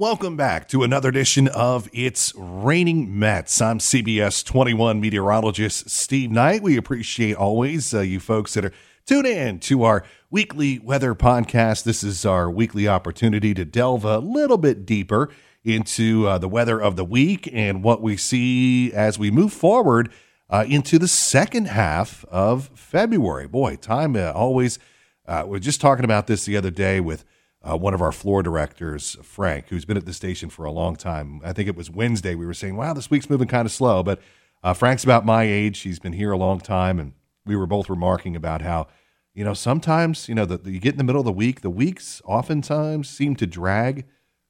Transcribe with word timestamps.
Welcome 0.00 0.36
back 0.36 0.68
to 0.68 0.84
another 0.84 1.08
edition 1.08 1.48
of 1.48 1.88
It's 1.92 2.32
Raining 2.36 3.18
Mets. 3.18 3.60
I'm 3.60 3.80
CBS 3.80 4.44
21 4.44 5.00
meteorologist 5.00 5.90
Steve 5.90 6.30
Knight. 6.30 6.62
We 6.62 6.76
appreciate 6.76 7.34
always 7.34 7.92
uh, 7.92 8.02
you 8.02 8.20
folks 8.20 8.54
that 8.54 8.64
are 8.64 8.72
tuned 9.06 9.26
in 9.26 9.58
to 9.58 9.82
our 9.82 10.04
weekly 10.30 10.78
weather 10.78 11.16
podcast. 11.16 11.82
This 11.82 12.04
is 12.04 12.24
our 12.24 12.48
weekly 12.48 12.86
opportunity 12.86 13.54
to 13.54 13.64
delve 13.64 14.04
a 14.04 14.18
little 14.18 14.56
bit 14.56 14.86
deeper 14.86 15.30
into 15.64 16.28
uh, 16.28 16.38
the 16.38 16.48
weather 16.48 16.80
of 16.80 16.94
the 16.94 17.04
week 17.04 17.50
and 17.52 17.82
what 17.82 18.00
we 18.00 18.16
see 18.16 18.92
as 18.92 19.18
we 19.18 19.32
move 19.32 19.52
forward 19.52 20.12
uh, 20.48 20.64
into 20.68 21.00
the 21.00 21.08
second 21.08 21.64
half 21.66 22.24
of 22.26 22.70
February. 22.72 23.48
Boy, 23.48 23.74
time 23.74 24.14
uh, 24.14 24.30
always. 24.30 24.78
Uh, 25.26 25.42
we 25.44 25.56
are 25.56 25.60
just 25.60 25.80
talking 25.80 26.04
about 26.04 26.28
this 26.28 26.44
the 26.44 26.56
other 26.56 26.70
day 26.70 27.00
with 27.00 27.24
uh, 27.62 27.76
one 27.76 27.94
of 27.94 28.00
our 28.00 28.12
floor 28.12 28.42
directors, 28.42 29.16
Frank, 29.22 29.68
who's 29.68 29.84
been 29.84 29.96
at 29.96 30.06
the 30.06 30.12
station 30.12 30.48
for 30.48 30.64
a 30.64 30.70
long 30.70 30.94
time. 30.94 31.40
I 31.44 31.52
think 31.52 31.68
it 31.68 31.76
was 31.76 31.90
Wednesday. 31.90 32.34
We 32.34 32.46
were 32.46 32.54
saying, 32.54 32.76
wow, 32.76 32.94
this 32.94 33.10
week's 33.10 33.28
moving 33.28 33.48
kind 33.48 33.66
of 33.66 33.72
slow. 33.72 34.02
But 34.02 34.20
uh, 34.62 34.74
Frank's 34.74 35.04
about 35.04 35.26
my 35.26 35.42
age. 35.42 35.80
He's 35.80 35.98
been 35.98 36.12
here 36.12 36.30
a 36.30 36.36
long 36.36 36.60
time. 36.60 37.00
And 37.00 37.14
we 37.44 37.56
were 37.56 37.66
both 37.66 37.90
remarking 37.90 38.36
about 38.36 38.62
how, 38.62 38.86
you 39.34 39.44
know, 39.44 39.54
sometimes, 39.54 40.28
you 40.28 40.34
know, 40.34 40.46
you 40.64 40.78
get 40.78 40.94
in 40.94 40.98
the 40.98 41.04
middle 41.04 41.20
of 41.20 41.26
the 41.26 41.32
week, 41.32 41.60
the 41.62 41.70
weeks 41.70 42.22
oftentimes 42.24 43.08
seem 43.08 43.34
to 43.36 43.46
drag, 43.46 44.06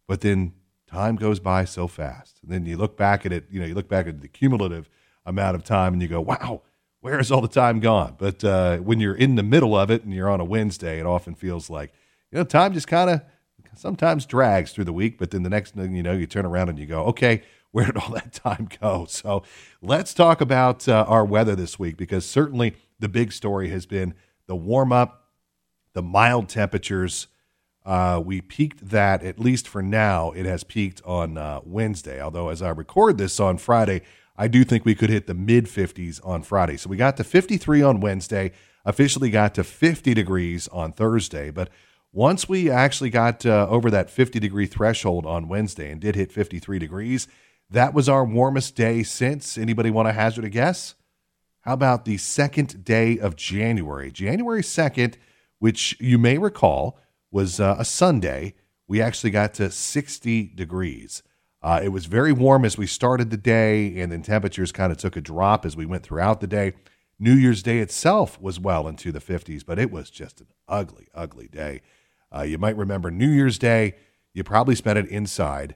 but 0.06 0.20
then 0.20 0.52
time 0.86 1.16
goes 1.16 1.40
by 1.40 1.64
so 1.64 1.86
fast. 1.86 2.40
And 2.42 2.50
then 2.50 2.66
you 2.66 2.76
look 2.76 2.96
back 2.96 3.24
at 3.24 3.32
it, 3.32 3.46
you 3.50 3.60
know, 3.60 3.66
you 3.66 3.74
look 3.74 3.88
back 3.88 4.06
at 4.06 4.20
the 4.20 4.28
cumulative 4.28 4.88
amount 5.24 5.56
of 5.56 5.64
time 5.64 5.94
and 5.94 6.02
you 6.02 6.08
go, 6.08 6.20
wow, 6.20 6.62
where 7.00 7.16
has 7.16 7.30
all 7.30 7.40
the 7.40 7.48
time 7.48 7.80
gone? 7.80 8.16
But 8.18 8.44
uh, 8.44 8.78
when 8.78 9.00
you're 9.00 9.14
in 9.14 9.36
the 9.36 9.42
middle 9.42 9.76
of 9.76 9.90
it 9.90 10.04
and 10.04 10.12
you're 10.12 10.30
on 10.30 10.40
a 10.40 10.44
Wednesday, 10.44 10.98
it 11.00 11.06
often 11.06 11.34
feels 11.34 11.70
like, 11.70 11.92
you 12.30 12.38
know, 12.38 12.44
time 12.44 12.72
just 12.72 12.88
kind 12.88 13.10
of 13.10 13.22
sometimes 13.74 14.26
drags 14.26 14.72
through 14.72 14.84
the 14.84 14.92
week, 14.92 15.18
but 15.18 15.30
then 15.30 15.42
the 15.42 15.50
next 15.50 15.74
thing 15.74 15.94
you 15.94 16.02
know, 16.02 16.12
you 16.12 16.26
turn 16.26 16.44
around 16.44 16.68
and 16.68 16.78
you 16.78 16.86
go, 16.86 17.04
okay, 17.04 17.42
where 17.70 17.86
did 17.86 17.96
all 17.96 18.10
that 18.10 18.32
time 18.32 18.68
go? 18.80 19.06
So 19.08 19.42
let's 19.80 20.14
talk 20.14 20.40
about 20.40 20.88
uh, 20.88 21.04
our 21.08 21.24
weather 21.24 21.54
this 21.54 21.78
week 21.78 21.96
because 21.96 22.24
certainly 22.24 22.74
the 22.98 23.08
big 23.08 23.32
story 23.32 23.68
has 23.70 23.86
been 23.86 24.14
the 24.46 24.56
warm 24.56 24.92
up, 24.92 25.28
the 25.92 26.02
mild 26.02 26.48
temperatures. 26.48 27.28
Uh, 27.84 28.20
we 28.24 28.40
peaked 28.40 28.88
that, 28.90 29.22
at 29.22 29.38
least 29.38 29.66
for 29.66 29.82
now, 29.82 30.32
it 30.32 30.44
has 30.44 30.64
peaked 30.64 31.00
on 31.04 31.38
uh, 31.38 31.60
Wednesday. 31.64 32.20
Although, 32.20 32.48
as 32.48 32.60
I 32.60 32.70
record 32.70 33.16
this 33.16 33.40
on 33.40 33.56
Friday, 33.56 34.02
I 34.36 34.48
do 34.48 34.64
think 34.64 34.84
we 34.84 34.94
could 34.94 35.10
hit 35.10 35.26
the 35.26 35.34
mid 35.34 35.66
50s 35.66 36.20
on 36.24 36.42
Friday. 36.42 36.76
So 36.76 36.90
we 36.90 36.96
got 36.96 37.16
to 37.16 37.24
53 37.24 37.82
on 37.82 38.00
Wednesday, 38.00 38.52
officially 38.84 39.30
got 39.30 39.54
to 39.54 39.64
50 39.64 40.14
degrees 40.14 40.68
on 40.68 40.92
Thursday. 40.92 41.50
But 41.50 41.70
once 42.12 42.48
we 42.48 42.70
actually 42.70 43.10
got 43.10 43.44
uh, 43.44 43.66
over 43.68 43.90
that 43.90 44.10
50 44.10 44.40
degree 44.40 44.66
threshold 44.66 45.26
on 45.26 45.48
Wednesday 45.48 45.90
and 45.90 46.00
did 46.00 46.14
hit 46.16 46.32
53 46.32 46.78
degrees, 46.78 47.28
that 47.70 47.92
was 47.92 48.08
our 48.08 48.24
warmest 48.24 48.74
day 48.76 49.02
since. 49.02 49.58
Anybody 49.58 49.90
want 49.90 50.08
to 50.08 50.12
hazard 50.12 50.44
a 50.44 50.48
guess? 50.48 50.94
How 51.62 51.74
about 51.74 52.04
the 52.04 52.16
second 52.16 52.84
day 52.84 53.18
of 53.18 53.36
January? 53.36 54.10
January 54.10 54.62
2nd, 54.62 55.16
which 55.58 55.96
you 56.00 56.16
may 56.16 56.38
recall 56.38 56.98
was 57.30 57.60
uh, 57.60 57.76
a 57.78 57.84
Sunday, 57.84 58.54
we 58.86 59.02
actually 59.02 59.30
got 59.30 59.52
to 59.54 59.70
60 59.70 60.52
degrees. 60.54 61.22
Uh, 61.60 61.80
it 61.82 61.88
was 61.88 62.06
very 62.06 62.32
warm 62.32 62.64
as 62.64 62.78
we 62.78 62.86
started 62.86 63.30
the 63.30 63.36
day, 63.36 64.00
and 64.00 64.10
then 64.10 64.22
temperatures 64.22 64.72
kind 64.72 64.92
of 64.92 64.98
took 64.98 65.16
a 65.16 65.20
drop 65.20 65.66
as 65.66 65.76
we 65.76 65.84
went 65.84 66.04
throughout 66.04 66.40
the 66.40 66.46
day. 66.46 66.72
New 67.18 67.34
Year's 67.34 67.62
Day 67.62 67.78
itself 67.78 68.40
was 68.40 68.60
well 68.60 68.86
into 68.86 69.10
the 69.10 69.18
50s, 69.18 69.64
but 69.66 69.78
it 69.78 69.90
was 69.90 70.10
just 70.10 70.40
an 70.40 70.46
ugly, 70.68 71.08
ugly 71.14 71.48
day. 71.48 71.82
Uh, 72.34 72.42
you 72.42 72.58
might 72.58 72.76
remember 72.76 73.10
New 73.10 73.28
Year's 73.28 73.58
Day. 73.58 73.94
You 74.34 74.44
probably 74.44 74.74
spent 74.74 74.98
it 74.98 75.08
inside. 75.08 75.74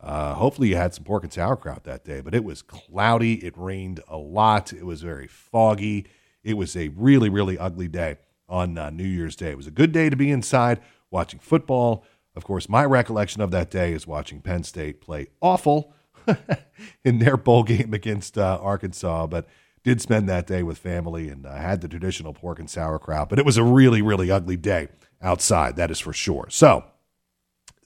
Uh, 0.00 0.34
hopefully, 0.34 0.68
you 0.68 0.76
had 0.76 0.92
some 0.92 1.04
pork 1.04 1.22
and 1.22 1.32
sauerkraut 1.32 1.84
that 1.84 2.04
day, 2.04 2.20
but 2.20 2.34
it 2.34 2.44
was 2.44 2.60
cloudy. 2.60 3.34
It 3.44 3.56
rained 3.56 4.00
a 4.08 4.16
lot. 4.16 4.72
It 4.72 4.84
was 4.84 5.00
very 5.00 5.28
foggy. 5.28 6.06
It 6.42 6.54
was 6.54 6.76
a 6.76 6.88
really, 6.88 7.28
really 7.28 7.56
ugly 7.56 7.88
day 7.88 8.16
on 8.48 8.76
uh, 8.76 8.90
New 8.90 9.04
Year's 9.04 9.36
Day. 9.36 9.50
It 9.50 9.56
was 9.56 9.68
a 9.68 9.72
good 9.72 9.92
day 9.92 10.10
to 10.10 10.16
be 10.16 10.30
inside 10.30 10.80
watching 11.10 11.38
football. 11.38 12.04
Of 12.34 12.44
course, 12.44 12.68
my 12.68 12.84
recollection 12.84 13.40
of 13.40 13.50
that 13.52 13.70
day 13.70 13.92
is 13.92 14.06
watching 14.06 14.40
Penn 14.40 14.64
State 14.64 15.00
play 15.00 15.28
awful 15.40 15.94
in 17.04 17.18
their 17.18 17.36
bowl 17.36 17.62
game 17.62 17.94
against 17.94 18.36
uh, 18.36 18.58
Arkansas, 18.60 19.26
but 19.28 19.46
did 19.84 20.00
spend 20.00 20.28
that 20.28 20.46
day 20.46 20.62
with 20.62 20.78
family 20.78 21.28
and 21.28 21.44
uh, 21.44 21.54
had 21.54 21.80
the 21.80 21.88
traditional 21.88 22.32
pork 22.32 22.58
and 22.58 22.70
sauerkraut. 22.70 23.28
But 23.28 23.38
it 23.38 23.44
was 23.44 23.56
a 23.56 23.64
really, 23.64 24.02
really 24.02 24.30
ugly 24.30 24.56
day 24.56 24.88
outside, 25.20 25.76
that 25.76 25.90
is 25.90 26.00
for 26.00 26.12
sure. 26.12 26.46
So 26.50 26.84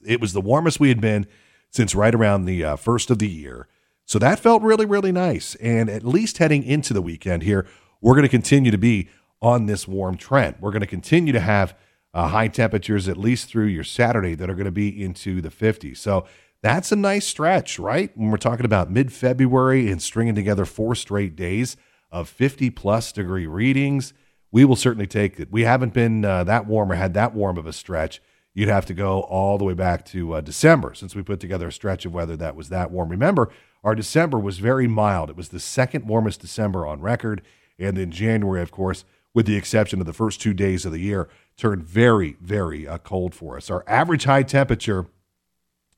it 0.05 0.21
was 0.21 0.33
the 0.33 0.41
warmest 0.41 0.79
we 0.79 0.89
had 0.89 1.01
been 1.01 1.27
since 1.69 1.95
right 1.95 2.13
around 2.13 2.45
the 2.45 2.63
uh, 2.63 2.75
first 2.75 3.09
of 3.09 3.19
the 3.19 3.27
year. 3.27 3.67
So 4.05 4.19
that 4.19 4.39
felt 4.39 4.61
really, 4.61 4.85
really 4.85 5.11
nice. 5.11 5.55
And 5.55 5.89
at 5.89 6.05
least 6.05 6.37
heading 6.37 6.63
into 6.63 6.93
the 6.93 7.01
weekend 7.01 7.43
here, 7.43 7.67
we're 7.99 8.13
going 8.13 8.23
to 8.23 8.29
continue 8.29 8.71
to 8.71 8.77
be 8.77 9.09
on 9.41 9.65
this 9.65 9.87
warm 9.87 10.17
trend. 10.17 10.55
We're 10.59 10.71
going 10.71 10.81
to 10.81 10.87
continue 10.87 11.33
to 11.33 11.39
have 11.39 11.75
uh, 12.13 12.29
high 12.29 12.47
temperatures 12.47 13.07
at 13.07 13.17
least 13.17 13.49
through 13.49 13.65
your 13.65 13.83
Saturday 13.83 14.33
that 14.35 14.49
are 14.49 14.55
going 14.55 14.65
to 14.65 14.71
be 14.71 15.03
into 15.03 15.41
the 15.41 15.49
50s. 15.49 15.97
So 15.97 16.25
that's 16.61 16.91
a 16.91 16.95
nice 16.95 17.27
stretch, 17.27 17.77
right? 17.77 18.15
When 18.15 18.31
we're 18.31 18.37
talking 18.37 18.65
about 18.65 18.89
mid 18.89 19.11
February 19.11 19.91
and 19.91 20.01
stringing 20.01 20.35
together 20.35 20.65
four 20.65 20.95
straight 20.95 21.35
days 21.35 21.77
of 22.11 22.29
50 22.29 22.69
plus 22.71 23.11
degree 23.11 23.47
readings 23.47 24.13
we 24.51 24.65
will 24.65 24.75
certainly 24.75 25.07
take 25.07 25.39
it. 25.39 25.51
We 25.51 25.63
haven't 25.63 25.93
been 25.93 26.23
uh, 26.23 26.43
that 26.45 26.65
warm 26.65 26.91
or 26.91 26.95
had 26.95 27.13
that 27.15 27.33
warm 27.33 27.57
of 27.57 27.65
a 27.65 27.73
stretch. 27.73 28.21
You'd 28.53 28.69
have 28.69 28.85
to 28.87 28.93
go 28.93 29.21
all 29.21 29.57
the 29.57 29.65
way 29.65 29.73
back 29.73 30.05
to 30.07 30.33
uh, 30.33 30.41
December 30.41 30.93
since 30.93 31.15
we 31.15 31.21
put 31.21 31.39
together 31.39 31.67
a 31.67 31.71
stretch 31.71 32.05
of 32.05 32.13
weather 32.13 32.35
that 32.37 32.55
was 32.55 32.69
that 32.69 32.89
warm. 32.89 33.09
Remember, 33.09 33.49
our 33.83 33.93
December 33.93 34.39
was 34.39 34.57
very 34.57 34.87
mild. 34.87 35.29
It 35.29 35.35
was 35.35 35.49
the 35.49 35.59
second 35.59 36.07
warmest 36.07 36.41
December 36.41 36.87
on 36.87 37.01
record. 37.01 37.43
And 37.77 37.97
then 37.97 38.09
January, 38.09 38.61
of 38.61 38.71
course, 38.71 39.03
with 39.33 39.45
the 39.45 39.55
exception 39.55 39.99
of 39.99 40.07
the 40.07 40.13
first 40.13 40.41
two 40.41 40.53
days 40.53 40.85
of 40.85 40.91
the 40.91 41.01
year, 41.01 41.29
turned 41.57 41.83
very, 41.83 42.37
very 42.41 42.87
uh, 42.87 42.97
cold 42.97 43.35
for 43.35 43.57
us. 43.57 43.69
Our 43.69 43.83
average 43.85 44.23
high 44.23 44.43
temperature 44.43 45.05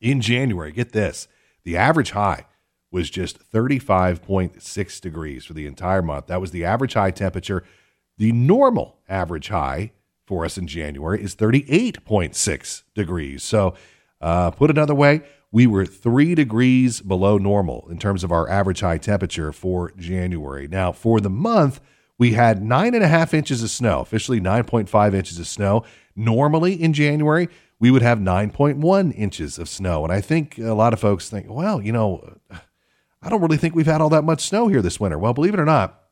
in 0.02 0.20
January, 0.20 0.72
get 0.74 0.92
this, 0.92 1.28
the 1.64 1.78
average 1.78 2.12
high 2.12 2.46
was 2.92 3.10
just 3.10 3.52
35.6 3.52 5.02
degrees 5.02 5.46
for 5.46 5.54
the 5.54 5.66
entire 5.68 6.02
month. 6.02 6.28
That 6.28 6.42
was 6.42 6.52
the 6.52 6.66
average 6.66 6.94
high 6.94 7.12
temperature. 7.12 7.64
The 8.18 8.32
normal 8.32 8.98
average 9.08 9.50
high 9.50 9.92
for 10.26 10.46
us 10.46 10.58
in 10.58 10.68
January 10.68 11.24
is 11.24 11.36
38.6 11.36 12.84
degrees. 12.94 13.44
So, 13.44 13.76
uh, 14.22 14.52
put 14.52 14.70
another 14.70 14.96
way, 14.96 15.22
we 15.52 15.66
were 15.66 15.86
three 15.86 16.36
degrees 16.36 17.02
below 17.02 17.38
normal 17.38 17.88
in 17.90 17.98
terms 17.98 18.24
of 18.24 18.32
our 18.32 18.48
average 18.50 18.82
high 18.82 18.98
temperature 18.98 19.52
for 19.52 19.92
January. 19.98 20.68
Now, 20.68 20.92
for 20.92 21.20
the 21.20 21.30
month, 21.30 21.80
we 22.18 22.34
had 22.34 22.62
nine 22.62 22.94
and 22.94 23.04
a 23.04 23.08
half 23.08 23.34
inches 23.34 23.64
of 23.64 23.70
snow, 23.70 24.02
officially 24.02 24.40
9.5 24.40 25.14
inches 25.16 25.40
of 25.40 25.48
snow. 25.48 25.84
Normally 26.16 26.74
in 26.74 26.94
January, 26.94 27.48
we 27.80 27.90
would 27.90 28.02
have 28.02 28.20
9.1 28.20 29.14
inches 29.18 29.58
of 29.58 29.70
snow. 29.70 30.04
And 30.04 30.12
I 30.12 30.20
think 30.22 30.58
a 30.58 30.74
lot 30.74 30.94
of 30.94 31.00
folks 31.00 31.30
think, 31.30 31.48
well, 31.50 31.82
you 31.82 31.94
know, 31.94 32.39
I 33.22 33.30
don't 33.30 33.42
really 33.42 33.58
think 33.58 33.76
we've 33.76 33.86
had 33.86 34.02
all 34.02 34.10
that 34.10 34.24
much 34.24 34.48
snow 34.48 34.68
here 34.68 34.82
this 34.82 35.00
winter. 35.00 35.18
Well, 35.18 35.34
believe 35.34 35.54
it 35.54 35.60
or 35.60 35.66
not, 35.66 36.04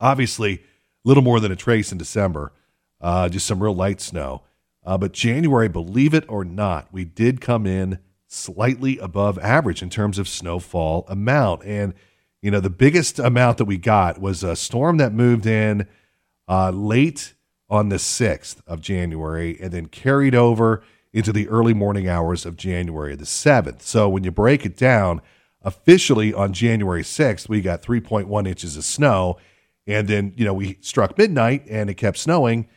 obviously, 0.00 0.62
little 1.04 1.22
more 1.22 1.40
than 1.40 1.52
a 1.52 1.56
trace 1.56 1.92
in 1.92 1.98
December, 1.98 2.52
uh, 3.00 3.28
just 3.28 3.46
some 3.46 3.62
real 3.62 3.74
light 3.74 4.00
snow. 4.00 4.42
Uh, 4.84 4.98
but 4.98 5.12
January, 5.12 5.68
believe 5.68 6.14
it 6.14 6.24
or 6.28 6.44
not, 6.44 6.88
we 6.92 7.04
did 7.04 7.40
come 7.40 7.66
in 7.66 7.98
slightly 8.26 8.98
above 8.98 9.38
average 9.38 9.82
in 9.82 9.90
terms 9.90 10.18
of 10.18 10.26
snowfall 10.26 11.04
amount. 11.08 11.62
And, 11.64 11.92
you 12.40 12.50
know, 12.50 12.60
the 12.60 12.70
biggest 12.70 13.18
amount 13.18 13.58
that 13.58 13.66
we 13.66 13.76
got 13.76 14.20
was 14.20 14.42
a 14.42 14.56
storm 14.56 14.96
that 14.96 15.12
moved 15.12 15.46
in 15.46 15.86
uh, 16.48 16.70
late 16.70 17.34
on 17.68 17.90
the 17.90 17.96
6th 17.96 18.56
of 18.66 18.80
January 18.80 19.58
and 19.60 19.72
then 19.72 19.86
carried 19.86 20.34
over 20.34 20.82
into 21.12 21.32
the 21.32 21.48
early 21.48 21.74
morning 21.74 22.08
hours 22.08 22.46
of 22.46 22.56
January 22.56 23.14
the 23.14 23.24
7th. 23.24 23.82
So 23.82 24.08
when 24.08 24.24
you 24.24 24.30
break 24.30 24.64
it 24.64 24.76
down, 24.76 25.20
officially 25.64 26.32
on 26.32 26.52
January 26.52 27.02
6th, 27.02 27.48
we 27.48 27.60
got 27.60 27.82
3.1 27.82 28.46
inches 28.46 28.76
of 28.76 28.84
snow. 28.84 29.38
And 29.86 30.06
then, 30.08 30.32
you 30.36 30.44
know, 30.44 30.54
we 30.54 30.78
struck 30.80 31.18
midnight 31.18 31.64
and 31.68 31.90
it 31.90 31.94
kept 31.94 32.18
snowing. 32.18 32.68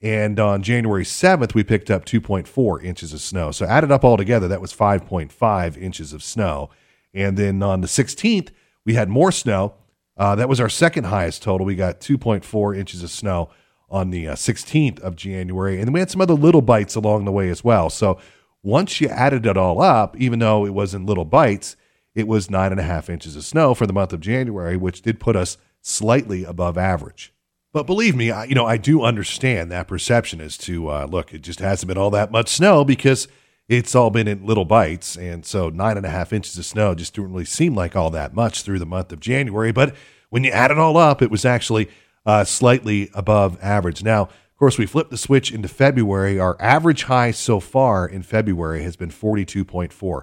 And 0.00 0.38
on 0.38 0.62
January 0.62 1.04
7th, 1.04 1.54
we 1.54 1.64
picked 1.64 1.90
up 1.90 2.04
2.4 2.04 2.82
inches 2.84 3.12
of 3.12 3.20
snow. 3.20 3.50
So 3.50 3.64
added 3.64 3.90
up 3.90 4.04
all 4.04 4.16
together, 4.16 4.48
that 4.48 4.60
was 4.60 4.74
5.5 4.74 5.76
inches 5.78 6.12
of 6.12 6.22
snow. 6.22 6.70
And 7.14 7.36
then 7.36 7.62
on 7.62 7.80
the 7.80 7.86
16th, 7.86 8.50
we 8.84 8.94
had 8.94 9.08
more 9.08 9.32
snow. 9.32 9.74
Uh, 10.16 10.34
that 10.34 10.48
was 10.48 10.60
our 10.60 10.68
second 10.68 11.04
highest 11.04 11.42
total. 11.42 11.64
We 11.66 11.74
got 11.74 12.00
2.4 12.00 12.76
inches 12.76 13.02
of 13.02 13.10
snow 13.10 13.50
on 13.88 14.10
the 14.10 14.28
uh, 14.28 14.34
16th 14.34 15.00
of 15.00 15.16
January. 15.16 15.78
And 15.78 15.86
then 15.86 15.92
we 15.92 16.00
had 16.00 16.10
some 16.10 16.20
other 16.20 16.34
little 16.34 16.62
bites 16.62 16.94
along 16.94 17.24
the 17.24 17.32
way 17.32 17.48
as 17.48 17.64
well. 17.64 17.88
So 17.90 18.18
once 18.62 19.00
you 19.00 19.08
added 19.08 19.46
it 19.46 19.56
all 19.56 19.80
up, 19.80 20.16
even 20.18 20.38
though 20.38 20.66
it 20.66 20.74
wasn't 20.74 21.06
little 21.06 21.24
bites, 21.24 21.76
it 22.14 22.28
was 22.28 22.50
nine 22.50 22.70
and 22.70 22.80
a 22.80 22.84
half 22.84 23.10
inches 23.10 23.36
of 23.36 23.44
snow 23.44 23.74
for 23.74 23.86
the 23.86 23.92
month 23.92 24.12
of 24.12 24.20
January, 24.20 24.76
which 24.76 25.02
did 25.02 25.20
put 25.20 25.36
us 25.36 25.58
slightly 25.80 26.44
above 26.44 26.78
average. 26.78 27.32
But 27.72 27.86
believe 27.86 28.14
me, 28.14 28.30
I, 28.30 28.44
you 28.44 28.54
know, 28.54 28.66
I 28.66 28.76
do 28.76 29.02
understand 29.02 29.70
that 29.72 29.88
perception 29.88 30.40
as 30.40 30.56
to 30.58 30.88
uh, 30.88 31.06
look, 31.10 31.34
it 31.34 31.42
just 31.42 31.58
hasn't 31.58 31.88
been 31.88 31.98
all 31.98 32.10
that 32.10 32.30
much 32.30 32.48
snow 32.48 32.84
because 32.84 33.26
it's 33.68 33.96
all 33.96 34.10
been 34.10 34.28
in 34.28 34.46
little 34.46 34.64
bites. 34.64 35.16
And 35.16 35.44
so 35.44 35.70
nine 35.70 35.96
and 35.96 36.06
a 36.06 36.10
half 36.10 36.32
inches 36.32 36.56
of 36.56 36.64
snow 36.64 36.94
just 36.94 37.14
didn't 37.14 37.32
really 37.32 37.44
seem 37.44 37.74
like 37.74 37.96
all 37.96 38.10
that 38.10 38.32
much 38.32 38.62
through 38.62 38.78
the 38.78 38.86
month 38.86 39.10
of 39.12 39.18
January. 39.18 39.72
But 39.72 39.94
when 40.30 40.44
you 40.44 40.52
add 40.52 40.70
it 40.70 40.78
all 40.78 40.96
up, 40.96 41.20
it 41.20 41.32
was 41.32 41.44
actually 41.44 41.88
uh, 42.24 42.44
slightly 42.44 43.10
above 43.12 43.58
average. 43.60 44.04
Now, 44.04 44.22
of 44.22 44.58
course, 44.58 44.78
we 44.78 44.86
flipped 44.86 45.10
the 45.10 45.16
switch 45.16 45.50
into 45.50 45.66
February. 45.66 46.38
Our 46.38 46.56
average 46.60 47.04
high 47.04 47.32
so 47.32 47.58
far 47.58 48.06
in 48.06 48.22
February 48.22 48.84
has 48.84 48.94
been 48.94 49.10
42.4. 49.10 50.22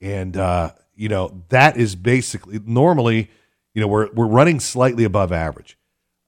And, 0.00 0.36
uh, 0.36 0.72
you 0.94 1.08
know, 1.08 1.42
that 1.48 1.76
is 1.76 1.94
basically 1.94 2.60
normally, 2.64 3.30
you 3.74 3.80
know, 3.80 3.88
we're, 3.88 4.10
we're 4.12 4.26
running 4.26 4.60
slightly 4.60 5.04
above 5.04 5.32
average. 5.32 5.78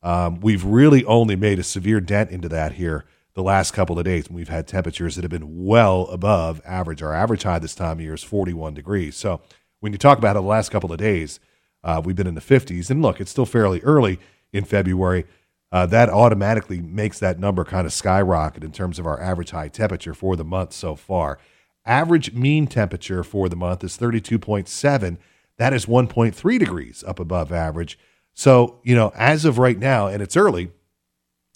Um, 0.02 0.40
we've 0.40 0.64
really 0.64 1.04
only 1.04 1.36
made 1.36 1.58
a 1.58 1.62
severe 1.62 2.00
dent 2.00 2.30
into 2.30 2.48
that 2.50 2.72
here 2.72 3.04
the 3.34 3.42
last 3.42 3.72
couple 3.72 3.98
of 3.98 4.04
days. 4.04 4.30
We've 4.30 4.48
had 4.48 4.66
temperatures 4.66 5.16
that 5.16 5.22
have 5.22 5.30
been 5.30 5.64
well 5.64 6.02
above 6.06 6.60
average. 6.64 7.02
Our 7.02 7.14
average 7.14 7.42
high 7.42 7.58
this 7.58 7.74
time 7.74 7.98
of 7.98 8.00
year 8.00 8.14
is 8.14 8.22
41 8.22 8.74
degrees. 8.74 9.16
So 9.16 9.40
when 9.80 9.92
you 9.92 9.98
talk 9.98 10.18
about 10.18 10.36
it 10.36 10.40
the 10.40 10.46
last 10.46 10.70
couple 10.70 10.92
of 10.92 10.98
days, 10.98 11.40
uh, 11.82 12.00
we've 12.04 12.16
been 12.16 12.26
in 12.26 12.34
the 12.34 12.40
50s. 12.40 12.90
And 12.90 13.02
look, 13.02 13.20
it's 13.20 13.30
still 13.30 13.46
fairly 13.46 13.80
early 13.80 14.18
in 14.52 14.64
February. 14.64 15.24
Uh, 15.72 15.86
that 15.86 16.08
automatically 16.08 16.80
makes 16.80 17.18
that 17.18 17.38
number 17.38 17.64
kind 17.64 17.86
of 17.86 17.92
skyrocket 17.92 18.62
in 18.62 18.70
terms 18.70 18.98
of 18.98 19.06
our 19.06 19.20
average 19.20 19.50
high 19.50 19.68
temperature 19.68 20.14
for 20.14 20.36
the 20.36 20.44
month 20.44 20.72
so 20.72 20.94
far. 20.94 21.38
Average 21.86 22.32
mean 22.32 22.66
temperature 22.66 23.22
for 23.22 23.48
the 23.48 23.56
month 23.56 23.84
is 23.84 23.98
32.7. 23.98 25.18
That 25.58 25.72
is 25.72 25.86
1.3 25.86 26.58
degrees 26.58 27.04
up 27.06 27.20
above 27.20 27.52
average. 27.52 27.98
So, 28.32 28.80
you 28.82 28.94
know, 28.94 29.12
as 29.14 29.44
of 29.44 29.58
right 29.58 29.78
now, 29.78 30.08
and 30.08 30.22
it's 30.22 30.36
early, 30.36 30.70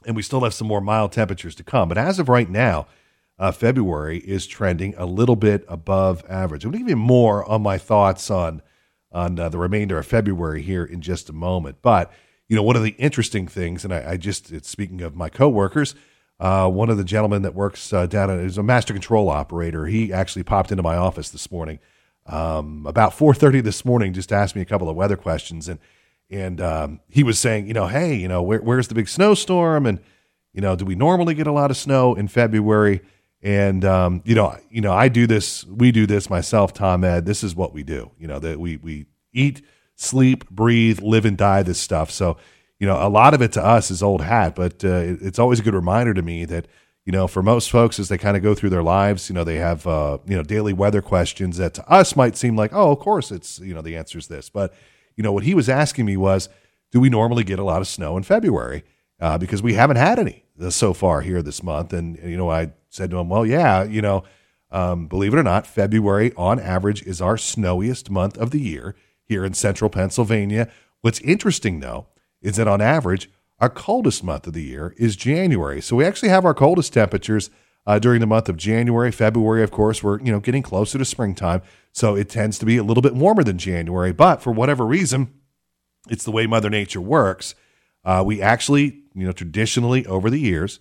and 0.06 0.14
we 0.14 0.22
still 0.22 0.44
have 0.44 0.54
some 0.54 0.68
more 0.68 0.80
mild 0.80 1.12
temperatures 1.12 1.54
to 1.56 1.64
come. 1.64 1.88
But 1.88 1.98
as 1.98 2.18
of 2.18 2.28
right 2.28 2.48
now, 2.48 2.86
uh, 3.38 3.52
February 3.52 4.18
is 4.18 4.46
trending 4.46 4.94
a 4.96 5.06
little 5.06 5.36
bit 5.36 5.64
above 5.68 6.24
average. 6.28 6.64
I'm 6.64 6.70
going 6.70 6.80
to 6.80 6.84
give 6.84 6.90
you 6.90 6.96
more 6.96 7.48
on 7.48 7.62
my 7.62 7.78
thoughts 7.78 8.30
on 8.30 8.62
on 9.10 9.38
uh, 9.40 9.48
the 9.48 9.58
remainder 9.58 9.96
of 9.96 10.06
February 10.06 10.60
here 10.60 10.84
in 10.84 11.00
just 11.00 11.30
a 11.30 11.32
moment. 11.32 11.78
But 11.80 12.12
you 12.46 12.56
know, 12.56 12.62
one 12.62 12.76
of 12.76 12.82
the 12.82 12.94
interesting 12.98 13.48
things, 13.48 13.84
and 13.84 13.92
I, 13.92 14.12
I 14.12 14.16
just 14.16 14.64
speaking 14.64 15.00
of 15.00 15.16
my 15.16 15.28
coworkers, 15.28 15.94
uh, 16.40 16.68
one 16.68 16.90
of 16.90 16.96
the 16.96 17.04
gentlemen 17.04 17.42
that 17.42 17.54
works 17.54 17.92
uh, 17.92 18.06
down 18.06 18.30
at, 18.30 18.38
is 18.38 18.58
a 18.58 18.62
master 18.62 18.92
control 18.92 19.28
operator. 19.28 19.86
He 19.86 20.12
actually 20.12 20.44
popped 20.44 20.70
into 20.70 20.82
my 20.82 20.96
office 20.96 21.30
this 21.30 21.50
morning 21.50 21.78
um, 22.28 22.84
about 22.86 23.12
4:30 23.12 23.62
this 23.62 23.84
morning, 23.84 24.12
just 24.12 24.32
asked 24.32 24.54
me 24.54 24.62
a 24.62 24.66
couple 24.66 24.88
of 24.88 24.96
weather 24.96 25.16
questions 25.16 25.68
and 25.68 25.78
and 26.30 26.60
um, 26.60 27.00
he 27.08 27.22
was 27.22 27.38
saying, 27.38 27.68
you 27.68 27.72
know, 27.72 27.86
hey, 27.86 28.14
you 28.14 28.28
know, 28.28 28.42
where, 28.42 28.60
where's 28.60 28.88
the 28.88 28.94
big 28.94 29.08
snowstorm? 29.08 29.86
And 29.86 29.98
you 30.52 30.60
know, 30.60 30.76
do 30.76 30.84
we 30.84 30.94
normally 30.94 31.34
get 31.34 31.46
a 31.46 31.52
lot 31.52 31.70
of 31.70 31.76
snow 31.76 32.14
in 32.14 32.28
February? 32.28 33.00
And 33.42 33.84
um, 33.84 34.22
you 34.24 34.34
know, 34.34 34.56
you 34.68 34.80
know, 34.80 34.92
I 34.92 35.08
do 35.08 35.26
this. 35.26 35.64
We 35.64 35.90
do 35.90 36.06
this 36.06 36.28
myself, 36.28 36.74
Tom 36.74 37.02
Ed. 37.04 37.24
This 37.24 37.42
is 37.42 37.54
what 37.54 37.72
we 37.72 37.82
do. 37.82 38.10
You 38.18 38.26
know, 38.26 38.38
that 38.40 38.60
we 38.60 38.76
we 38.76 39.06
eat, 39.32 39.62
sleep, 39.94 40.48
breathe, 40.50 41.00
live, 41.00 41.24
and 41.24 41.36
die. 41.36 41.62
This 41.62 41.78
stuff. 41.78 42.10
So, 42.10 42.36
you 42.78 42.86
know, 42.86 43.04
a 43.04 43.08
lot 43.08 43.34
of 43.34 43.42
it 43.42 43.52
to 43.52 43.64
us 43.64 43.90
is 43.90 44.02
old 44.02 44.22
hat, 44.22 44.54
but 44.54 44.84
uh, 44.84 45.16
it's 45.20 45.38
always 45.38 45.60
a 45.60 45.62
good 45.62 45.74
reminder 45.74 46.14
to 46.14 46.22
me 46.22 46.44
that 46.46 46.66
you 47.04 47.12
know, 47.12 47.26
for 47.26 47.42
most 47.42 47.70
folks, 47.70 47.98
as 47.98 48.10
they 48.10 48.18
kind 48.18 48.36
of 48.36 48.42
go 48.42 48.54
through 48.54 48.68
their 48.68 48.82
lives, 48.82 49.30
you 49.30 49.34
know, 49.34 49.42
they 49.42 49.56
have 49.56 49.86
uh, 49.86 50.18
you 50.26 50.36
know 50.36 50.42
daily 50.42 50.74
weather 50.74 51.00
questions 51.00 51.56
that 51.56 51.72
to 51.74 51.88
us 51.90 52.14
might 52.14 52.36
seem 52.36 52.54
like, 52.54 52.72
oh, 52.74 52.92
of 52.92 52.98
course, 52.98 53.30
it's 53.30 53.58
you 53.60 53.72
know 53.72 53.80
the 53.80 53.96
answer 53.96 54.18
is 54.18 54.28
this, 54.28 54.50
but 54.50 54.74
you 55.18 55.24
know, 55.24 55.32
what 55.32 55.42
he 55.42 55.52
was 55.52 55.68
asking 55.68 56.06
me 56.06 56.16
was, 56.16 56.48
do 56.92 57.00
we 57.00 57.10
normally 57.10 57.44
get 57.44 57.58
a 57.58 57.64
lot 57.64 57.82
of 57.82 57.88
snow 57.88 58.16
in 58.16 58.22
February? 58.22 58.84
Uh, 59.20 59.36
because 59.36 59.60
we 59.60 59.74
haven't 59.74 59.96
had 59.96 60.18
any 60.18 60.44
so 60.70 60.94
far 60.94 61.22
here 61.22 61.42
this 61.42 61.60
month. 61.60 61.92
And, 61.92 62.16
you 62.22 62.36
know, 62.36 62.48
I 62.48 62.70
said 62.88 63.10
to 63.10 63.18
him, 63.18 63.28
well, 63.28 63.44
yeah, 63.44 63.82
you 63.82 64.00
know, 64.00 64.22
um, 64.70 65.08
believe 65.08 65.34
it 65.34 65.38
or 65.38 65.42
not, 65.42 65.66
February 65.66 66.32
on 66.36 66.60
average 66.60 67.02
is 67.02 67.20
our 67.20 67.36
snowiest 67.36 68.10
month 68.10 68.38
of 68.38 68.52
the 68.52 68.60
year 68.60 68.94
here 69.24 69.44
in 69.44 69.54
central 69.54 69.90
Pennsylvania. 69.90 70.70
What's 71.00 71.18
interesting, 71.20 71.80
though, 71.80 72.06
is 72.42 72.56
that 72.56 72.68
on 72.68 72.80
average, 72.80 73.30
our 73.60 73.68
coldest 73.68 74.22
month 74.22 74.46
of 74.46 74.52
the 74.52 74.62
year 74.62 74.94
is 74.96 75.16
January. 75.16 75.80
So 75.80 75.96
we 75.96 76.04
actually 76.04 76.28
have 76.28 76.44
our 76.44 76.54
coldest 76.54 76.92
temperatures 76.92 77.50
uh, 77.86 77.98
during 77.98 78.20
the 78.20 78.26
month 78.26 78.48
of 78.48 78.56
January. 78.56 79.10
February, 79.10 79.62
of 79.62 79.70
course, 79.70 80.02
we're 80.02 80.20
you 80.20 80.30
know 80.30 80.40
getting 80.40 80.62
closer 80.62 80.98
to 80.98 81.04
springtime. 81.04 81.62
So 81.92 82.14
it 82.14 82.28
tends 82.28 82.58
to 82.60 82.66
be 82.66 82.76
a 82.76 82.84
little 82.84 83.02
bit 83.02 83.14
warmer 83.14 83.42
than 83.42 83.58
January. 83.58 84.12
But 84.12 84.42
for 84.42 84.52
whatever 84.52 84.86
reason, 84.86 85.32
it's 86.08 86.24
the 86.24 86.30
way 86.30 86.46
Mother 86.46 86.70
Nature 86.70 87.00
works. 87.00 87.54
Uh, 88.04 88.22
we 88.24 88.40
actually, 88.40 89.02
you 89.14 89.26
know, 89.26 89.32
traditionally 89.32 90.06
over 90.06 90.30
the 90.30 90.38
years 90.38 90.78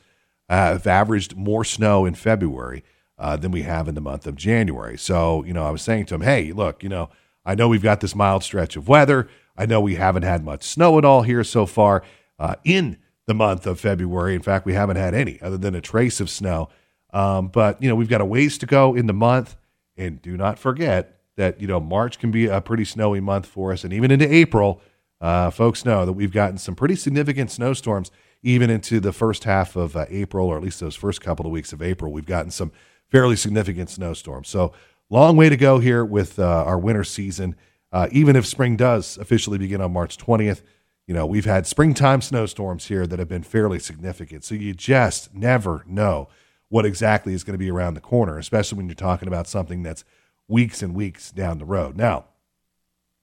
uh, 0.50 0.74
have 0.74 0.88
averaged 0.88 1.36
more 1.36 1.64
snow 1.64 2.06
in 2.06 2.14
February 2.14 2.84
uh, 3.18 3.36
than 3.36 3.52
we 3.52 3.64
have 3.64 3.88
in 3.88 3.96
the 3.96 4.02
month 4.02 4.28
of 4.28 4.36
January. 4.36 4.98
So, 4.98 5.44
you 5.44 5.54
know, 5.54 5.66
I 5.66 5.72
was 5.72 5.82
saying 5.82 6.06
to 6.08 6.16
him, 6.16 6.22
hey, 6.22 6.52
look, 6.52 6.84
you 6.84 6.90
know, 6.90 7.10
I 7.46 7.56
know 7.56 7.68
we've 7.68 7.82
got 7.82 8.02
this 8.02 8.16
mild 8.16 8.44
stretch 8.44 8.76
of 8.76 8.88
weather. 8.88 9.28
I 9.58 9.66
know 9.66 9.82
we 9.82 9.96
haven't 9.96 10.24
had 10.24 10.44
much 10.44 10.64
snow 10.64 10.98
at 10.98 11.06
all 11.06 11.24
here 11.24 11.44
so 11.44 11.66
far 11.66 12.04
uh, 12.40 12.56
in 12.64 12.98
the 13.26 13.34
month 13.34 13.66
of 13.66 13.80
February. 13.80 14.36
In 14.36 14.42
fact, 14.42 14.66
we 14.66 14.74
haven't 14.74 14.98
had 14.98 15.14
any 15.14 15.42
other 15.42 15.58
than 15.58 15.76
a 15.76 15.82
trace 15.82 16.20
of 16.20 16.30
snow. 16.30 16.70
Um, 17.12 17.48
but, 17.48 17.82
you 17.82 17.90
know, 17.90 17.96
we've 17.96 18.10
got 18.10 18.22
a 18.22 18.26
ways 18.26 18.58
to 18.60 18.66
go 18.66 18.96
in 18.96 19.08
the 19.08 19.14
month. 19.14 19.56
And 19.98 20.22
do 20.22 20.38
not 20.38 20.60
forget 20.60 21.20
that, 21.38 21.60
you 21.60 21.68
know, 21.68 21.80
March 21.80 22.20
can 22.20 22.32
be 22.32 22.46
a 22.46 22.62
pretty 22.62 22.86
snowy 22.86 23.20
month 23.20 23.48
for 23.48 23.72
us. 23.72 23.84
And 23.84 23.92
even 23.92 24.12
into 24.12 24.32
April, 24.32 24.82
uh, 25.20 25.50
folks 25.50 25.86
know 25.86 26.06
that 26.06 26.14
we've 26.14 26.32
gotten 26.32 26.58
some 26.58 26.76
pretty 26.76 26.96
significant 26.96 27.50
snowstorms 27.50 28.12
even 28.44 28.70
into 28.70 29.00
the 29.00 29.12
first 29.12 29.46
half 29.46 29.76
of 29.76 29.96
uh, 29.96 30.06
April, 30.10 30.48
or 30.48 30.58
at 30.58 30.64
least 30.64 30.80
those 30.80 30.96
first 30.96 31.22
couple 31.22 31.46
of 31.46 31.52
weeks 31.52 31.74
of 31.74 31.82
April. 31.82 32.12
We've 32.12 32.26
gotten 32.26 32.52
some 32.52 32.72
fairly 33.10 33.36
significant 33.36 33.90
snowstorms. 33.90 34.48
So, 34.48 34.74
long 35.10 35.36
way 35.36 35.50
to 35.50 35.58
go 35.58 35.80
here 35.80 36.06
with 36.06 36.38
uh, 36.38 36.64
our 36.66 36.78
winter 36.78 37.04
season. 37.04 37.56
Uh, 37.92 38.08
even 38.12 38.36
if 38.36 38.46
spring 38.46 38.76
does 38.76 39.18
officially 39.18 39.58
begin 39.58 39.82
on 39.82 39.94
March 39.94 40.18
20th, 40.18 40.62
you 41.06 41.14
know, 41.14 41.26
we've 41.26 41.46
had 41.46 41.66
springtime 41.66 42.22
snowstorms 42.22 42.88
here 42.88 43.08
that 43.08 43.20
have 43.20 43.30
been 43.30 43.44
fairly 43.44 43.80
significant. 43.80 44.44
So, 44.44 44.56
you 44.56 44.74
just 44.74 45.34
never 45.34 45.84
know 45.88 46.28
what 46.70 46.86
exactly 46.86 47.34
is 47.34 47.44
going 47.44 47.54
to 47.54 47.58
be 47.58 47.72
around 47.72 47.94
the 47.94 48.02
corner, 48.02 48.38
especially 48.38 48.78
when 48.78 48.88
you're 48.88 48.96
talking 48.96 49.28
about 49.28 49.48
something 49.48 49.84
that's 49.84 50.04
weeks 50.48 50.82
and 50.82 50.94
weeks 50.94 51.32
down 51.32 51.60
the 51.60 51.66
road. 51.66 51.96
Now, 51.96 52.26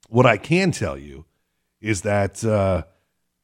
what 0.08 0.26
I 0.26 0.36
can 0.36 0.72
tell 0.72 0.96
you 0.96 1.26
is 1.80 2.02
that 2.02 2.42
uh, 2.44 2.84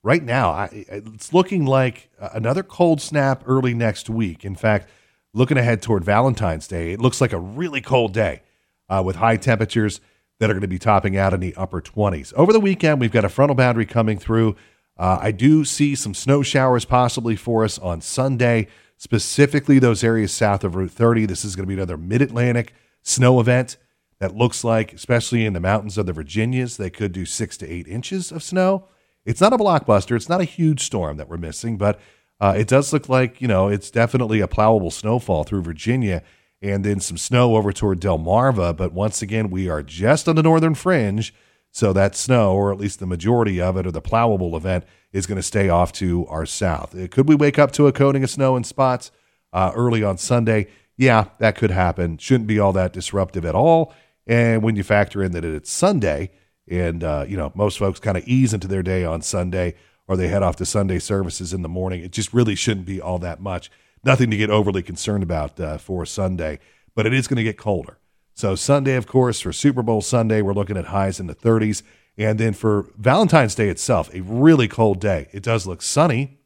right 0.02 0.22
now 0.22 0.50
I, 0.50 0.68
it's 0.72 1.32
looking 1.32 1.66
like 1.66 2.10
another 2.18 2.62
cold 2.62 3.00
snap 3.00 3.42
early 3.46 3.74
next 3.74 4.08
week. 4.08 4.44
In 4.44 4.54
fact, 4.54 4.88
looking 5.32 5.58
ahead 5.58 5.82
toward 5.82 6.04
Valentine's 6.04 6.66
Day, 6.66 6.92
it 6.92 7.00
looks 7.00 7.20
like 7.20 7.32
a 7.32 7.38
really 7.38 7.80
cold 7.80 8.12
day 8.12 8.42
uh, 8.88 9.02
with 9.04 9.16
high 9.16 9.36
temperatures 9.36 10.00
that 10.40 10.50
are 10.50 10.54
going 10.54 10.62
to 10.62 10.68
be 10.68 10.78
topping 10.78 11.16
out 11.16 11.32
in 11.32 11.38
the 11.38 11.54
upper 11.54 11.80
20s. 11.80 12.34
Over 12.34 12.52
the 12.52 12.58
weekend, 12.58 13.00
we've 13.00 13.12
got 13.12 13.24
a 13.24 13.28
frontal 13.28 13.54
boundary 13.54 13.86
coming 13.86 14.18
through. 14.18 14.56
Uh, 14.98 15.18
I 15.20 15.30
do 15.30 15.64
see 15.64 15.94
some 15.94 16.12
snow 16.12 16.42
showers 16.42 16.84
possibly 16.84 17.36
for 17.36 17.64
us 17.64 17.78
on 17.78 18.00
Sunday 18.00 18.66
specifically 19.00 19.78
those 19.78 20.04
areas 20.04 20.30
south 20.30 20.62
of 20.62 20.74
Route 20.74 20.90
30. 20.90 21.24
This 21.24 21.42
is 21.42 21.56
going 21.56 21.64
to 21.64 21.68
be 21.68 21.74
another 21.74 21.96
mid 21.96 22.20
Atlantic 22.20 22.74
snow 23.02 23.40
event 23.40 23.78
that 24.18 24.36
looks 24.36 24.62
like, 24.62 24.92
especially 24.92 25.46
in 25.46 25.54
the 25.54 25.60
mountains 25.60 25.96
of 25.96 26.04
the 26.04 26.12
Virginias, 26.12 26.76
they 26.76 26.90
could 26.90 27.10
do 27.10 27.24
six 27.24 27.56
to 27.56 27.66
eight 27.66 27.88
inches 27.88 28.30
of 28.30 28.42
snow. 28.42 28.88
It's 29.24 29.40
not 29.40 29.54
a 29.54 29.56
blockbuster, 29.56 30.16
it's 30.16 30.28
not 30.28 30.42
a 30.42 30.44
huge 30.44 30.82
storm 30.82 31.16
that 31.16 31.30
we're 31.30 31.38
missing, 31.38 31.78
but 31.78 31.98
uh, 32.40 32.54
it 32.56 32.68
does 32.68 32.92
look 32.92 33.08
like, 33.08 33.40
you 33.40 33.48
know, 33.48 33.68
it's 33.68 33.90
definitely 33.90 34.40
a 34.40 34.48
plowable 34.48 34.92
snowfall 34.92 35.44
through 35.44 35.62
Virginia 35.62 36.22
and 36.62 36.84
then 36.84 37.00
some 37.00 37.16
snow 37.16 37.56
over 37.56 37.72
toward 37.72 38.00
Delmarva. 38.00 38.76
But 38.76 38.92
once 38.92 39.22
again, 39.22 39.50
we 39.50 39.68
are 39.68 39.82
just 39.82 40.28
on 40.28 40.36
the 40.36 40.42
northern 40.42 40.74
fringe. 40.74 41.34
So 41.72 41.92
that 41.92 42.16
snow, 42.16 42.54
or 42.54 42.72
at 42.72 42.78
least 42.78 42.98
the 42.98 43.06
majority 43.06 43.60
of 43.60 43.76
it, 43.76 43.86
or 43.86 43.92
the 43.92 44.02
plowable 44.02 44.56
event, 44.56 44.84
is 45.12 45.26
going 45.26 45.36
to 45.36 45.42
stay 45.42 45.68
off 45.68 45.92
to 45.94 46.26
our 46.26 46.44
south. 46.44 46.96
Uh, 46.96 47.06
could 47.08 47.28
we 47.28 47.34
wake 47.34 47.58
up 47.58 47.72
to 47.72 47.86
a 47.86 47.92
coating 47.92 48.24
of 48.24 48.30
snow 48.30 48.56
in 48.56 48.64
spots 48.64 49.10
uh, 49.52 49.72
early 49.74 50.02
on 50.02 50.18
Sunday? 50.18 50.66
Yeah, 50.96 51.26
that 51.38 51.56
could 51.56 51.70
happen. 51.70 52.18
Shouldn't 52.18 52.48
be 52.48 52.58
all 52.58 52.72
that 52.72 52.92
disruptive 52.92 53.44
at 53.44 53.54
all. 53.54 53.94
And 54.26 54.62
when 54.62 54.76
you 54.76 54.82
factor 54.82 55.22
in 55.22 55.32
that 55.32 55.44
it's 55.44 55.70
Sunday, 55.70 56.30
and 56.68 57.02
uh, 57.02 57.24
you 57.26 57.36
know 57.36 57.52
most 57.54 57.78
folks 57.78 57.98
kind 57.98 58.16
of 58.16 58.26
ease 58.26 58.52
into 58.52 58.68
their 58.68 58.82
day 58.82 59.04
on 59.04 59.22
Sunday, 59.22 59.74
or 60.06 60.16
they 60.16 60.28
head 60.28 60.42
off 60.42 60.56
to 60.56 60.66
Sunday 60.66 60.98
services 60.98 61.52
in 61.52 61.62
the 61.62 61.68
morning, 61.68 62.02
it 62.02 62.12
just 62.12 62.34
really 62.34 62.54
shouldn't 62.54 62.86
be 62.86 63.00
all 63.00 63.18
that 63.18 63.40
much. 63.40 63.70
Nothing 64.02 64.30
to 64.30 64.36
get 64.36 64.50
overly 64.50 64.82
concerned 64.82 65.22
about 65.22 65.60
uh, 65.60 65.78
for 65.78 66.06
Sunday, 66.06 66.58
but 66.94 67.06
it 67.06 67.12
is 67.12 67.28
going 67.28 67.36
to 67.36 67.42
get 67.42 67.58
colder. 67.58 67.98
So 68.34 68.54
Sunday, 68.54 68.96
of 68.96 69.06
course, 69.06 69.40
for 69.40 69.52
Super 69.52 69.82
Bowl 69.82 70.00
Sunday, 70.00 70.40
we're 70.40 70.54
looking 70.54 70.78
at 70.78 70.86
highs 70.86 71.20
in 71.20 71.26
the 71.26 71.34
30s. 71.34 71.82
And 72.16 72.38
then 72.38 72.54
for 72.54 72.90
Valentine's 72.96 73.54
Day 73.54 73.68
itself, 73.68 74.12
a 74.14 74.22
really 74.22 74.68
cold 74.68 75.00
day. 75.00 75.28
It 75.32 75.42
does 75.42 75.66
look 75.66 75.82
sunny. 75.82 76.38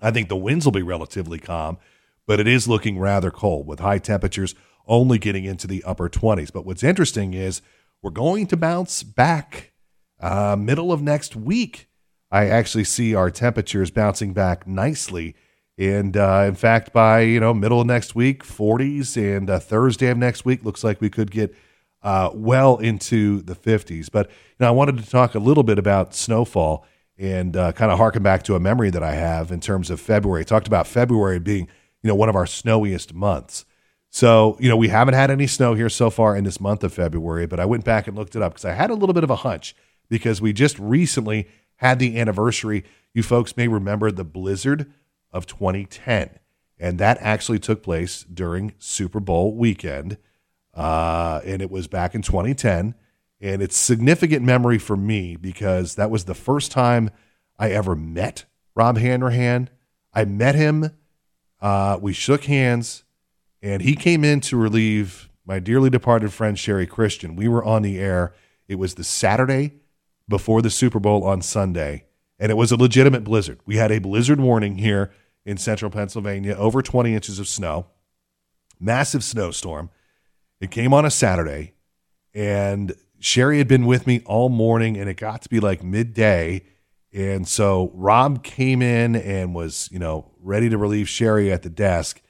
I 0.00 0.10
think 0.10 0.28
the 0.28 0.36
winds 0.36 0.64
will 0.64 0.72
be 0.72 0.82
relatively 0.82 1.38
calm, 1.38 1.78
but 2.26 2.40
it 2.40 2.46
is 2.46 2.68
looking 2.68 2.98
rather 2.98 3.30
cold 3.30 3.66
with 3.66 3.80
high 3.80 3.98
temperatures 3.98 4.54
only 4.86 5.18
getting 5.18 5.44
into 5.44 5.66
the 5.66 5.82
upper 5.84 6.08
20s. 6.08 6.52
But 6.52 6.66
what's 6.66 6.84
interesting 6.84 7.34
is 7.34 7.62
we're 8.02 8.10
going 8.10 8.46
to 8.48 8.56
bounce 8.56 9.02
back 9.02 9.72
uh, 10.20 10.56
middle 10.58 10.92
of 10.92 11.02
next 11.02 11.34
week. 11.34 11.88
I 12.30 12.48
actually 12.48 12.84
see 12.84 13.14
our 13.14 13.30
temperatures 13.30 13.90
bouncing 13.90 14.32
back 14.32 14.66
nicely 14.66 15.34
And 15.78 16.16
uh, 16.16 16.44
in 16.46 16.54
fact, 16.54 16.92
by 16.92 17.20
you 17.20 17.40
know 17.40 17.52
middle 17.52 17.80
of 17.80 17.86
next 17.86 18.14
week, 18.14 18.44
40s, 18.44 19.16
and 19.16 19.50
uh, 19.50 19.58
Thursday 19.58 20.08
of 20.08 20.16
next 20.16 20.44
week 20.44 20.64
looks 20.64 20.82
like 20.82 21.00
we 21.00 21.10
could 21.10 21.30
get 21.30 21.54
uh, 22.02 22.30
well 22.32 22.78
into 22.78 23.42
the 23.42 23.54
50s. 23.54 24.10
But 24.10 24.28
you 24.28 24.56
know, 24.60 24.68
I 24.68 24.70
wanted 24.70 24.98
to 24.98 25.10
talk 25.10 25.34
a 25.34 25.38
little 25.38 25.64
bit 25.64 25.78
about 25.78 26.14
snowfall 26.14 26.86
and 27.18 27.56
uh, 27.56 27.72
kind 27.72 27.90
of 27.90 27.98
harken 27.98 28.22
back 28.22 28.42
to 28.44 28.54
a 28.54 28.60
memory 28.60 28.90
that 28.90 29.02
I 29.02 29.12
have 29.12 29.50
in 29.50 29.60
terms 29.60 29.90
of 29.90 30.00
February. 30.00 30.42
I 30.42 30.44
talked 30.44 30.66
about 30.66 30.86
February 30.86 31.38
being 31.38 31.68
you 32.02 32.08
know 32.08 32.14
one 32.14 32.28
of 32.28 32.36
our 32.36 32.46
snowiest 32.46 33.12
months. 33.12 33.64
So 34.10 34.56
you 34.58 34.70
know 34.70 34.76
we 34.76 34.88
haven't 34.88 35.14
had 35.14 35.30
any 35.30 35.46
snow 35.46 35.74
here 35.74 35.90
so 35.90 36.08
far 36.08 36.36
in 36.36 36.44
this 36.44 36.60
month 36.60 36.84
of 36.84 36.94
February, 36.94 37.46
but 37.46 37.60
I 37.60 37.66
went 37.66 37.84
back 37.84 38.06
and 38.06 38.16
looked 38.16 38.34
it 38.34 38.42
up 38.42 38.52
because 38.52 38.64
I 38.64 38.72
had 38.72 38.90
a 38.90 38.94
little 38.94 39.14
bit 39.14 39.24
of 39.24 39.30
a 39.30 39.36
hunch 39.36 39.76
because 40.08 40.40
we 40.40 40.54
just 40.54 40.78
recently 40.78 41.48
had 41.76 41.98
the 41.98 42.18
anniversary. 42.18 42.84
You 43.12 43.22
folks 43.22 43.56
may 43.56 43.68
remember 43.68 44.10
the 44.10 44.24
blizzard 44.24 44.90
of 45.36 45.46
2010. 45.46 46.30
And 46.78 46.98
that 46.98 47.18
actually 47.20 47.58
took 47.58 47.82
place 47.82 48.24
during 48.24 48.74
Super 48.78 49.20
Bowl 49.20 49.54
weekend. 49.54 50.18
Uh, 50.74 51.40
and 51.44 51.62
it 51.62 51.70
was 51.70 51.86
back 51.86 52.14
in 52.14 52.22
2010. 52.22 52.94
And 53.40 53.62
it's 53.62 53.76
significant 53.76 54.44
memory 54.44 54.78
for 54.78 54.96
me 54.96 55.36
because 55.36 55.94
that 55.94 56.10
was 56.10 56.24
the 56.24 56.34
first 56.34 56.72
time 56.72 57.10
I 57.58 57.70
ever 57.70 57.94
met 57.94 58.44
Rob 58.74 58.98
Hanrahan. 58.98 59.68
I 60.12 60.24
met 60.24 60.54
him. 60.54 60.90
Uh, 61.60 61.98
we 62.00 62.12
shook 62.12 62.44
hands, 62.44 63.04
and 63.62 63.82
he 63.82 63.94
came 63.94 64.24
in 64.24 64.40
to 64.42 64.56
relieve 64.56 65.30
my 65.46 65.58
dearly 65.58 65.90
departed 65.90 66.32
friend 66.32 66.58
Sherry 66.58 66.86
Christian. 66.86 67.36
We 67.36 67.48
were 67.48 67.64
on 67.64 67.82
the 67.82 67.98
air. 67.98 68.34
It 68.68 68.76
was 68.76 68.94
the 68.94 69.04
Saturday 69.04 69.74
before 70.28 70.60
the 70.60 70.70
Super 70.70 70.98
Bowl 70.98 71.24
on 71.24 71.40
Sunday, 71.40 72.04
and 72.38 72.50
it 72.50 72.56
was 72.56 72.72
a 72.72 72.76
legitimate 72.76 73.24
blizzard. 73.24 73.60
We 73.64 73.76
had 73.76 73.90
a 73.90 73.98
blizzard 73.98 74.40
warning 74.40 74.78
here 74.78 75.12
in 75.46 75.56
central 75.56 75.90
Pennsylvania, 75.90 76.54
over 76.54 76.82
20 76.82 77.14
inches 77.14 77.38
of 77.38 77.46
snow, 77.48 77.86
massive 78.80 79.24
snowstorm. 79.24 79.88
It 80.60 80.70
came 80.70 80.92
on 80.92 81.06
a 81.06 81.10
Saturday, 81.10 81.74
and 82.34 82.92
Sherry 83.20 83.58
had 83.58 83.68
been 83.68 83.86
with 83.86 84.06
me 84.06 84.22
all 84.26 84.48
morning, 84.48 84.96
and 84.96 85.08
it 85.08 85.16
got 85.16 85.42
to 85.42 85.48
be 85.48 85.60
like 85.60 85.82
midday. 85.82 86.64
And 87.12 87.46
so 87.46 87.92
Rob 87.94 88.42
came 88.42 88.82
in 88.82 89.14
and 89.14 89.54
was, 89.54 89.88
you 89.92 89.98
know, 89.98 90.32
ready 90.40 90.68
to 90.68 90.76
relieve 90.76 91.08
Sherry 91.08 91.52
at 91.52 91.62
the 91.62 91.70
desk. 91.70 92.20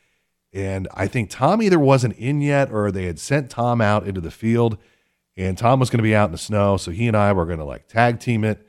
And 0.53 0.87
I 0.95 1.07
think 1.07 1.31
Tom 1.31 1.61
either 1.61 1.79
wasn't 1.79 2.17
in 2.17 2.41
yet 2.41 2.71
or 2.71 2.93
they 2.93 3.07
had 3.07 3.19
sent 3.19 3.51
Tom 3.51 3.81
out 3.81 4.07
into 4.07 4.21
the 4.21 4.31
field. 4.31 4.79
And 5.37 5.59
Tom 5.59 5.81
was 5.81 5.91
going 5.91 5.99
to 5.99 6.05
be 6.05 6.15
out 6.15 6.27
in 6.27 6.33
the 6.33 6.39
snow. 6.39 6.77
So 6.77 6.93
he 6.93 7.09
and 7.09 7.17
I 7.17 7.33
were 7.33 7.47
going 7.47 7.59
to 7.59 7.65
like 7.65 7.89
tag 7.89 8.21
team 8.21 8.45
it 8.45 8.66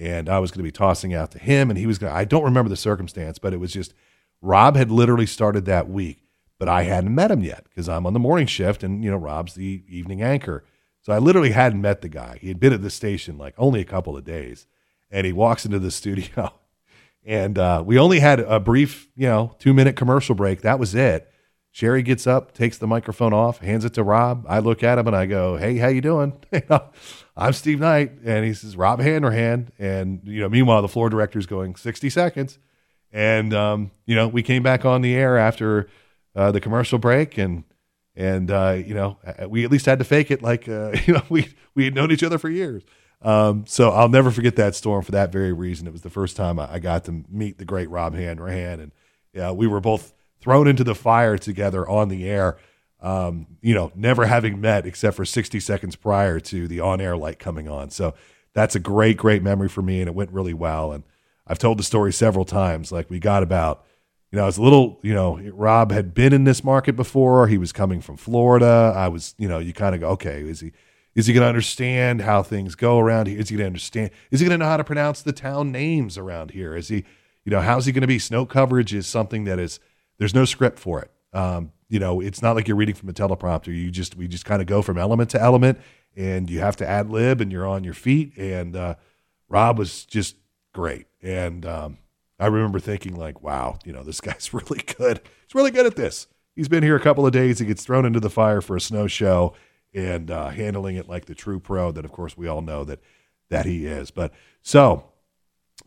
and 0.00 0.30
I 0.30 0.38
was 0.38 0.50
going 0.50 0.60
to 0.60 0.64
be 0.64 0.72
tossing 0.72 1.12
out 1.12 1.30
to 1.32 1.38
him, 1.38 1.68
and 1.68 1.78
he 1.78 1.86
was 1.86 1.98
going. 1.98 2.12
I 2.12 2.24
don't 2.24 2.44
remember 2.44 2.70
the 2.70 2.76
circumstance, 2.76 3.38
but 3.38 3.52
it 3.52 3.58
was 3.58 3.72
just 3.72 3.92
Rob 4.40 4.74
had 4.74 4.90
literally 4.90 5.26
started 5.26 5.66
that 5.66 5.90
week, 5.90 6.24
but 6.58 6.68
I 6.68 6.84
hadn't 6.84 7.14
met 7.14 7.30
him 7.30 7.42
yet 7.42 7.64
because 7.64 7.88
I'm 7.88 8.06
on 8.06 8.14
the 8.14 8.18
morning 8.18 8.46
shift, 8.46 8.82
and 8.82 9.04
you 9.04 9.10
know 9.10 9.18
Rob's 9.18 9.54
the 9.54 9.84
evening 9.86 10.22
anchor, 10.22 10.64
so 11.02 11.12
I 11.12 11.18
literally 11.18 11.50
hadn't 11.50 11.82
met 11.82 12.00
the 12.00 12.08
guy. 12.08 12.38
He 12.40 12.48
had 12.48 12.58
been 12.58 12.72
at 12.72 12.80
the 12.82 12.90
station 12.90 13.36
like 13.36 13.54
only 13.58 13.80
a 13.80 13.84
couple 13.84 14.16
of 14.16 14.24
days, 14.24 14.66
and 15.10 15.26
he 15.26 15.34
walks 15.34 15.66
into 15.66 15.78
the 15.78 15.90
studio, 15.90 16.54
and 17.22 17.58
uh, 17.58 17.82
we 17.84 17.98
only 17.98 18.20
had 18.20 18.40
a 18.40 18.58
brief, 18.58 19.10
you 19.14 19.28
know, 19.28 19.54
two 19.58 19.74
minute 19.74 19.96
commercial 19.96 20.34
break. 20.34 20.62
That 20.62 20.78
was 20.78 20.94
it. 20.94 21.30
Sherry 21.72 22.02
gets 22.02 22.26
up, 22.26 22.52
takes 22.52 22.78
the 22.78 22.86
microphone 22.86 23.32
off, 23.32 23.58
hands 23.58 23.84
it 23.84 23.94
to 23.94 24.02
Rob. 24.02 24.44
I 24.48 24.58
look 24.58 24.82
at 24.82 24.98
him 24.98 25.06
and 25.06 25.14
I 25.14 25.26
go, 25.26 25.56
"Hey, 25.56 25.76
how 25.76 25.88
you 25.88 26.00
doing?" 26.00 26.32
I'm 27.36 27.52
Steve 27.52 27.78
Knight, 27.80 28.12
and 28.24 28.44
he 28.44 28.54
says 28.54 28.76
Rob 28.76 29.00
Hanrahan, 29.00 29.70
and 29.78 30.20
you 30.24 30.40
know, 30.40 30.48
meanwhile 30.48 30.82
the 30.82 30.88
floor 30.88 31.08
director 31.08 31.38
is 31.38 31.46
going 31.46 31.76
60 31.76 32.10
seconds, 32.10 32.58
and 33.12 33.54
um, 33.54 33.92
you 34.04 34.16
know, 34.16 34.26
we 34.26 34.42
came 34.42 34.62
back 34.62 34.84
on 34.84 35.00
the 35.00 35.14
air 35.14 35.38
after 35.38 35.88
uh, 36.34 36.50
the 36.50 36.60
commercial 36.60 36.98
break, 36.98 37.38
and 37.38 37.62
and 38.16 38.50
uh, 38.50 38.76
you 38.84 38.94
know, 38.94 39.18
we 39.48 39.64
at 39.64 39.70
least 39.70 39.86
had 39.86 40.00
to 40.00 40.04
fake 40.04 40.32
it 40.32 40.42
like 40.42 40.68
uh, 40.68 40.96
you 41.06 41.14
know 41.14 41.22
we 41.28 41.48
we 41.76 41.84
had 41.84 41.94
known 41.94 42.10
each 42.10 42.24
other 42.24 42.38
for 42.38 42.48
years. 42.48 42.82
Um, 43.22 43.64
so 43.66 43.90
I'll 43.90 44.08
never 44.08 44.30
forget 44.30 44.56
that 44.56 44.74
storm 44.74 45.04
for 45.04 45.12
that 45.12 45.30
very 45.30 45.52
reason. 45.52 45.86
It 45.86 45.92
was 45.92 46.00
the 46.02 46.10
first 46.10 46.36
time 46.36 46.58
I, 46.58 46.74
I 46.74 46.78
got 46.78 47.04
to 47.04 47.22
meet 47.28 47.58
the 47.58 47.66
great 47.66 47.90
Rob 47.90 48.14
Hanrahan, 48.14 48.80
and 48.80 48.92
yeah, 49.32 49.52
we 49.52 49.68
were 49.68 49.80
both 49.80 50.14
thrown 50.40 50.66
into 50.66 50.84
the 50.84 50.94
fire 50.94 51.36
together 51.38 51.88
on 51.88 52.08
the 52.08 52.28
air 52.28 52.56
um, 53.02 53.46
you 53.62 53.74
know, 53.74 53.90
never 53.94 54.26
having 54.26 54.60
met 54.60 54.86
except 54.86 55.16
for 55.16 55.24
60 55.24 55.58
seconds 55.60 55.96
prior 55.96 56.38
to 56.40 56.68
the 56.68 56.80
on 56.80 57.00
air 57.00 57.16
light 57.16 57.38
coming 57.38 57.68
on. 57.68 57.90
So 57.90 58.14
that's 58.52 58.74
a 58.74 58.80
great, 58.80 59.16
great 59.16 59.42
memory 59.42 59.68
for 59.68 59.82
me, 59.82 60.00
and 60.00 60.08
it 60.08 60.14
went 60.14 60.30
really 60.32 60.54
well. 60.54 60.92
And 60.92 61.04
I've 61.46 61.58
told 61.58 61.78
the 61.78 61.82
story 61.82 62.12
several 62.12 62.44
times. 62.44 62.92
Like 62.92 63.08
we 63.08 63.18
got 63.18 63.42
about, 63.42 63.84
you 64.30 64.36
know, 64.36 64.42
I 64.42 64.46
was 64.46 64.58
a 64.58 64.62
little, 64.62 64.98
you 65.02 65.14
know, 65.14 65.40
Rob 65.52 65.92
had 65.92 66.14
been 66.14 66.32
in 66.32 66.44
this 66.44 66.62
market 66.62 66.94
before. 66.94 67.48
He 67.48 67.58
was 67.58 67.72
coming 67.72 68.00
from 68.00 68.16
Florida. 68.16 68.92
I 68.94 69.08
was, 69.08 69.34
you 69.38 69.48
know, 69.48 69.58
you 69.58 69.72
kind 69.72 69.94
of 69.94 70.00
go, 70.02 70.10
okay, 70.10 70.42
is 70.42 70.60
he, 70.60 70.72
is 71.14 71.26
he 71.26 71.32
going 71.32 71.42
to 71.42 71.48
understand 71.48 72.20
how 72.20 72.42
things 72.42 72.74
go 72.74 72.98
around 72.98 73.26
here? 73.26 73.40
Is 73.40 73.48
he 73.48 73.56
going 73.56 73.64
to 73.64 73.68
understand? 73.68 74.10
Is 74.30 74.40
he 74.40 74.46
going 74.46 74.58
to 74.58 74.64
know 74.64 74.70
how 74.70 74.76
to 74.76 74.84
pronounce 74.84 75.22
the 75.22 75.32
town 75.32 75.72
names 75.72 76.18
around 76.18 76.50
here? 76.52 76.76
Is 76.76 76.88
he, 76.88 77.04
you 77.44 77.50
know, 77.50 77.60
how's 77.60 77.86
he 77.86 77.92
going 77.92 78.02
to 78.02 78.06
be? 78.06 78.18
Snow 78.18 78.44
coverage 78.46 78.94
is 78.94 79.06
something 79.06 79.44
that 79.44 79.58
is, 79.58 79.80
there's 80.20 80.34
no 80.34 80.44
script 80.44 80.78
for 80.78 81.00
it. 81.00 81.10
Um, 81.32 81.72
you 81.88 81.98
know, 81.98 82.20
it's 82.20 82.42
not 82.42 82.54
like 82.54 82.68
you're 82.68 82.76
reading 82.76 82.94
from 82.94 83.08
a 83.08 83.12
teleprompter. 83.12 83.74
You 83.74 83.90
just 83.90 84.14
we 84.14 84.28
just 84.28 84.44
kind 84.44 84.60
of 84.62 84.68
go 84.68 84.82
from 84.82 84.98
element 84.98 85.30
to 85.30 85.40
element, 85.40 85.80
and 86.14 86.48
you 86.48 86.60
have 86.60 86.76
to 86.76 86.88
ad 86.88 87.10
lib, 87.10 87.40
and 87.40 87.50
you're 87.50 87.66
on 87.66 87.82
your 87.82 87.94
feet. 87.94 88.36
And 88.36 88.76
uh, 88.76 88.94
Rob 89.48 89.78
was 89.78 90.04
just 90.04 90.36
great, 90.72 91.06
and 91.22 91.64
um, 91.66 91.98
I 92.38 92.46
remember 92.46 92.78
thinking 92.78 93.16
like, 93.16 93.42
wow, 93.42 93.78
you 93.84 93.92
know, 93.92 94.04
this 94.04 94.20
guy's 94.20 94.52
really 94.52 94.82
good. 94.98 95.20
He's 95.46 95.54
really 95.54 95.72
good 95.72 95.86
at 95.86 95.96
this. 95.96 96.28
He's 96.54 96.68
been 96.68 96.82
here 96.82 96.96
a 96.96 97.00
couple 97.00 97.26
of 97.26 97.32
days. 97.32 97.58
He 97.58 97.64
gets 97.64 97.82
thrown 97.82 98.04
into 98.04 98.20
the 98.20 98.30
fire 98.30 98.60
for 98.60 98.76
a 98.76 98.80
snow 98.80 99.06
show 99.06 99.54
and 99.94 100.30
uh, 100.30 100.50
handling 100.50 100.96
it 100.96 101.08
like 101.08 101.24
the 101.24 101.34
true 101.34 101.58
pro 101.58 101.90
that, 101.92 102.04
of 102.04 102.12
course, 102.12 102.36
we 102.36 102.46
all 102.46 102.60
know 102.60 102.84
that 102.84 103.00
that 103.48 103.64
he 103.64 103.86
is. 103.86 104.10
But 104.10 104.32
so 104.62 105.10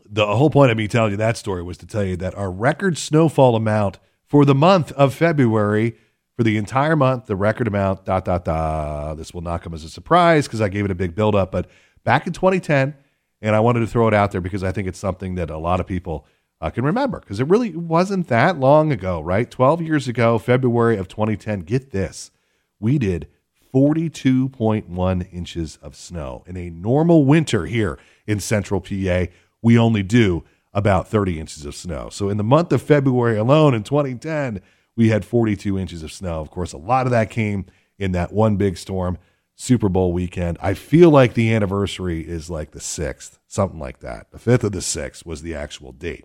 the 0.04 0.26
whole 0.26 0.50
point 0.50 0.70
of 0.70 0.76
me 0.76 0.88
telling 0.88 1.12
you 1.12 1.16
that 1.18 1.36
story 1.36 1.62
was 1.62 1.78
to 1.78 1.86
tell 1.86 2.04
you 2.04 2.16
that 2.16 2.34
our 2.34 2.50
record 2.50 2.98
snowfall 2.98 3.56
amount 3.56 3.98
for 4.34 4.44
the 4.44 4.52
month 4.52 4.90
of 4.90 5.14
February. 5.14 5.94
For 6.36 6.42
the 6.42 6.56
entire 6.56 6.96
month, 6.96 7.26
the 7.26 7.36
record 7.36 7.68
amount, 7.68 8.04
dot, 8.04 8.24
dot, 8.24 8.44
dot. 8.44 9.16
This 9.16 9.32
will 9.32 9.42
not 9.42 9.62
come 9.62 9.72
as 9.72 9.84
a 9.84 9.88
surprise 9.88 10.48
because 10.48 10.60
I 10.60 10.68
gave 10.68 10.84
it 10.84 10.90
a 10.90 10.94
big 10.96 11.14
buildup. 11.14 11.52
But 11.52 11.70
back 12.02 12.26
in 12.26 12.32
2010, 12.32 12.96
and 13.40 13.54
I 13.54 13.60
wanted 13.60 13.78
to 13.78 13.86
throw 13.86 14.08
it 14.08 14.14
out 14.14 14.32
there 14.32 14.40
because 14.40 14.64
I 14.64 14.72
think 14.72 14.88
it's 14.88 14.98
something 14.98 15.36
that 15.36 15.50
a 15.50 15.56
lot 15.56 15.78
of 15.78 15.86
people 15.86 16.26
uh, 16.60 16.68
can 16.70 16.84
remember 16.84 17.20
because 17.20 17.38
it 17.38 17.46
really 17.46 17.76
wasn't 17.76 18.26
that 18.26 18.58
long 18.58 18.90
ago, 18.90 19.20
right? 19.20 19.48
12 19.48 19.82
years 19.82 20.08
ago, 20.08 20.36
February 20.38 20.96
of 20.96 21.06
2010. 21.06 21.60
Get 21.60 21.92
this. 21.92 22.32
We 22.80 22.98
did 22.98 23.28
42.1 23.72 25.32
inches 25.32 25.78
of 25.80 25.94
snow. 25.94 26.42
In 26.48 26.56
a 26.56 26.70
normal 26.70 27.24
winter 27.24 27.66
here 27.66 28.00
in 28.26 28.40
central 28.40 28.80
PA, 28.80 29.26
we 29.62 29.78
only 29.78 30.02
do 30.02 30.42
about 30.74 31.08
30 31.08 31.38
inches 31.38 31.64
of 31.64 31.74
snow. 31.74 32.08
So 32.10 32.28
in 32.28 32.36
the 32.36 32.44
month 32.44 32.72
of 32.72 32.82
February 32.82 33.38
alone 33.38 33.74
in 33.74 33.84
2010, 33.84 34.60
we 34.96 35.08
had 35.08 35.24
42 35.24 35.78
inches 35.78 36.02
of 36.02 36.12
snow. 36.12 36.40
Of 36.40 36.50
course, 36.50 36.72
a 36.72 36.78
lot 36.78 37.06
of 37.06 37.12
that 37.12 37.30
came 37.30 37.66
in 37.98 38.12
that 38.12 38.32
one 38.32 38.56
big 38.56 38.76
storm, 38.76 39.16
Super 39.54 39.88
Bowl 39.88 40.12
weekend. 40.12 40.58
I 40.60 40.74
feel 40.74 41.10
like 41.10 41.34
the 41.34 41.54
anniversary 41.54 42.20
is 42.26 42.50
like 42.50 42.72
the 42.72 42.80
6th, 42.80 43.38
something 43.46 43.78
like 43.78 44.00
that. 44.00 44.32
The 44.32 44.38
5th 44.38 44.64
of 44.64 44.72
the 44.72 44.80
6th 44.80 45.24
was 45.24 45.42
the 45.42 45.54
actual 45.54 45.92
date 45.92 46.24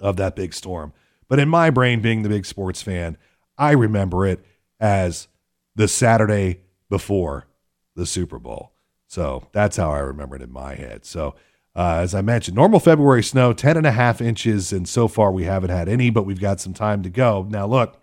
of 0.00 0.16
that 0.16 0.34
big 0.34 0.54
storm. 0.54 0.92
But 1.28 1.38
in 1.38 1.48
my 1.48 1.70
brain, 1.70 2.00
being 2.00 2.22
the 2.22 2.28
big 2.28 2.46
sports 2.46 2.82
fan, 2.82 3.16
I 3.58 3.72
remember 3.72 4.26
it 4.26 4.44
as 4.80 5.28
the 5.74 5.88
Saturday 5.88 6.60
before 6.88 7.46
the 7.94 8.06
Super 8.06 8.38
Bowl. 8.38 8.72
So 9.06 9.48
that's 9.52 9.76
how 9.76 9.90
I 9.90 9.98
remember 9.98 10.36
it 10.36 10.42
in 10.42 10.52
my 10.52 10.74
head. 10.74 11.04
So 11.04 11.34
uh, 11.74 12.00
as 12.02 12.14
I 12.14 12.20
mentioned, 12.20 12.54
normal 12.54 12.80
February 12.80 13.22
snow, 13.22 13.52
10 13.52 13.76
and 13.78 13.86
a 13.86 13.92
half 13.92 14.20
inches, 14.20 14.72
and 14.72 14.86
so 14.86 15.08
far 15.08 15.32
we 15.32 15.44
haven't 15.44 15.70
had 15.70 15.88
any, 15.88 16.10
but 16.10 16.24
we've 16.24 16.40
got 16.40 16.60
some 16.60 16.74
time 16.74 17.02
to 17.02 17.10
go. 17.10 17.46
Now, 17.48 17.66
look, 17.66 18.00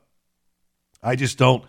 I 1.03 1.15
just 1.15 1.37
don't 1.37 1.63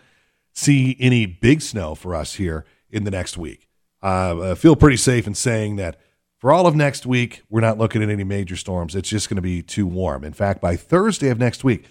see 0.54 0.96
any 0.98 1.26
big 1.26 1.60
snow 1.60 1.94
for 1.94 2.14
us 2.14 2.34
here 2.34 2.64
in 2.90 3.04
the 3.04 3.10
next 3.10 3.36
week. 3.36 3.68
Uh, 4.02 4.52
I 4.52 4.54
feel 4.54 4.76
pretty 4.76 4.96
safe 4.96 5.26
in 5.26 5.34
saying 5.34 5.76
that 5.76 6.00
for 6.38 6.52
all 6.52 6.66
of 6.66 6.74
next 6.74 7.04
week, 7.04 7.42
we're 7.50 7.60
not 7.60 7.76
looking 7.76 8.02
at 8.02 8.08
any 8.08 8.24
major 8.24 8.56
storms. 8.56 8.96
It's 8.96 9.10
just 9.10 9.28
going 9.28 9.36
to 9.36 9.42
be 9.42 9.62
too 9.62 9.86
warm. 9.86 10.24
In 10.24 10.32
fact, 10.32 10.62
by 10.62 10.76
Thursday 10.76 11.28
of 11.28 11.38
next 11.38 11.64
week, 11.64 11.84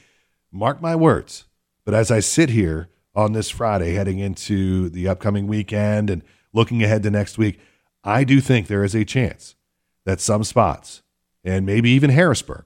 mark 0.52 0.82
my 0.82 0.96
words, 0.96 1.46
but 1.86 1.94
as 1.94 2.10
I 2.10 2.20
sit 2.20 2.50
here 2.50 2.90
on 3.14 3.34
this 3.34 3.52
Friday 3.52 3.94
heading 3.94 4.18
into 4.18 4.90
the 4.90 5.08
upcoming 5.08 5.46
weekend 5.46 6.10
and 6.10 6.24
looking 6.52 6.84
ahead 6.84 7.04
to 7.04 7.12
next 7.12 7.38
week, 7.38 7.60
I 8.04 8.24
do 8.24 8.42
think 8.42 8.66
there 8.66 8.84
is 8.84 8.96
a 8.96 9.06
chance 9.06 9.56
that 10.10 10.20
some 10.20 10.44
spots, 10.44 11.04
and 11.44 11.68
maybe 11.68 11.92
even 11.92 12.10
Harrisburg, 12.10 12.66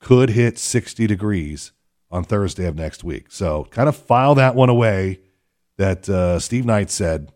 could 0.00 0.30
hit 0.30 0.58
60 0.58 1.06
degrees 1.06 1.70
on 2.10 2.24
Thursday 2.24 2.66
of 2.66 2.74
next 2.74 3.04
week. 3.04 3.26
So 3.28 3.64
kind 3.70 3.88
of 3.88 3.96
file 3.96 4.34
that 4.34 4.56
one 4.56 4.68
away 4.68 5.20
that 5.78 6.08
uh, 6.08 6.40
Steve 6.40 6.66
Knight 6.66 6.90
said 6.90 7.32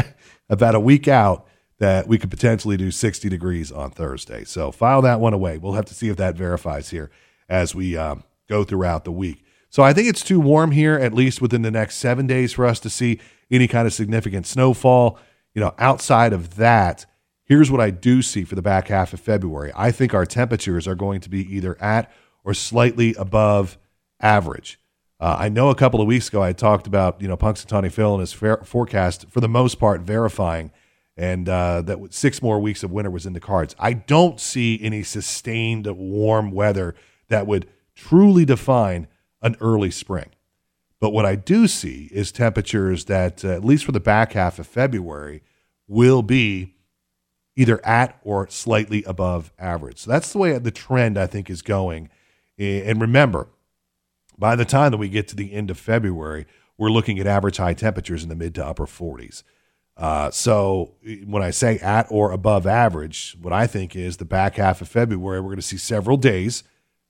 about 0.50 0.74
a 0.74 0.80
week 0.80 1.06
out 1.06 1.46
that 1.78 2.08
we 2.08 2.18
could 2.18 2.30
potentially 2.30 2.76
do 2.76 2.90
60 2.90 3.28
degrees 3.28 3.70
on 3.70 3.90
Thursday. 3.90 4.42
So 4.42 4.72
file 4.72 5.02
that 5.02 5.20
one 5.20 5.34
away. 5.34 5.56
We'll 5.56 5.74
have 5.74 5.86
to 5.86 5.94
see 5.94 6.08
if 6.08 6.16
that 6.16 6.34
verifies 6.34 6.90
here 6.90 7.12
as 7.48 7.72
we 7.72 7.96
um, 7.96 8.24
go 8.48 8.64
throughout 8.64 9.04
the 9.04 9.12
week. 9.12 9.44
So 9.68 9.84
I 9.84 9.92
think 9.92 10.08
it's 10.08 10.24
too 10.24 10.40
warm 10.40 10.72
here, 10.72 10.96
at 10.96 11.14
least 11.14 11.40
within 11.40 11.62
the 11.62 11.70
next 11.70 11.96
seven 11.96 12.26
days, 12.26 12.52
for 12.52 12.66
us 12.66 12.80
to 12.80 12.90
see 12.90 13.20
any 13.52 13.68
kind 13.68 13.86
of 13.86 13.94
significant 13.94 14.48
snowfall. 14.48 15.16
You 15.54 15.60
know, 15.60 15.74
outside 15.78 16.32
of 16.32 16.56
that, 16.56 17.06
here's 17.50 17.68
what 17.68 17.80
I 17.80 17.90
do 17.90 18.22
see 18.22 18.44
for 18.44 18.54
the 18.54 18.62
back 18.62 18.86
half 18.86 19.12
of 19.12 19.18
February. 19.18 19.72
I 19.74 19.90
think 19.90 20.14
our 20.14 20.24
temperatures 20.24 20.86
are 20.86 20.94
going 20.94 21.20
to 21.22 21.28
be 21.28 21.40
either 21.52 21.76
at 21.82 22.08
or 22.44 22.54
slightly 22.54 23.12
above 23.18 23.76
average. 24.20 24.78
Uh, 25.18 25.36
I 25.36 25.48
know 25.48 25.68
a 25.68 25.74
couple 25.74 26.00
of 26.00 26.06
weeks 26.06 26.28
ago 26.28 26.40
I 26.40 26.52
talked 26.52 26.86
about 26.86 27.20
you 27.20 27.26
know 27.26 27.36
Punxsutawney 27.36 27.90
Phil 27.90 28.14
and 28.14 28.20
his 28.20 28.32
forecast 28.32 29.28
for 29.28 29.40
the 29.40 29.48
most 29.48 29.80
part 29.80 30.02
verifying, 30.02 30.70
and 31.16 31.48
uh, 31.48 31.82
that 31.82 32.14
six 32.14 32.40
more 32.40 32.60
weeks 32.60 32.84
of 32.84 32.92
winter 32.92 33.10
was 33.10 33.26
in 33.26 33.32
the 33.32 33.40
cards. 33.40 33.74
I 33.80 33.94
don't 33.94 34.38
see 34.38 34.78
any 34.80 35.02
sustained 35.02 35.88
warm 35.88 36.52
weather 36.52 36.94
that 37.28 37.48
would 37.48 37.68
truly 37.96 38.44
define 38.44 39.08
an 39.42 39.56
early 39.60 39.90
spring. 39.90 40.30
But 41.00 41.10
what 41.10 41.26
I 41.26 41.34
do 41.34 41.66
see 41.66 42.10
is 42.12 42.30
temperatures 42.30 43.06
that, 43.06 43.44
uh, 43.44 43.48
at 43.48 43.64
least 43.64 43.84
for 43.84 43.92
the 43.92 44.00
back 44.00 44.34
half 44.34 44.60
of 44.60 44.68
February, 44.68 45.42
will 45.88 46.22
be 46.22 46.74
either 47.56 47.84
at 47.84 48.18
or 48.22 48.48
slightly 48.48 49.02
above 49.04 49.52
average. 49.58 49.98
So 49.98 50.10
that's 50.10 50.32
the 50.32 50.38
way 50.38 50.56
the 50.58 50.70
trend 50.70 51.18
I 51.18 51.26
think 51.26 51.50
is 51.50 51.62
going. 51.62 52.08
And 52.58 53.00
remember, 53.00 53.48
by 54.38 54.56
the 54.56 54.64
time 54.64 54.90
that 54.92 54.98
we 54.98 55.08
get 55.08 55.28
to 55.28 55.36
the 55.36 55.52
end 55.52 55.70
of 55.70 55.78
February, 55.78 56.46
we're 56.78 56.90
looking 56.90 57.18
at 57.18 57.26
average 57.26 57.58
high 57.58 57.74
temperatures 57.74 58.22
in 58.22 58.28
the 58.28 58.34
mid 58.34 58.54
to 58.54 58.66
upper 58.66 58.86
40s. 58.86 59.42
Uh, 59.96 60.30
so 60.30 60.94
when 61.26 61.42
I 61.42 61.50
say 61.50 61.78
at 61.78 62.06
or 62.10 62.32
above 62.32 62.66
average, 62.66 63.36
what 63.40 63.52
I 63.52 63.66
think 63.66 63.94
is 63.94 64.16
the 64.16 64.24
back 64.24 64.56
half 64.56 64.80
of 64.80 64.88
February, 64.88 65.40
we're 65.40 65.48
going 65.48 65.56
to 65.56 65.62
see 65.62 65.76
several 65.76 66.16
days 66.16 66.64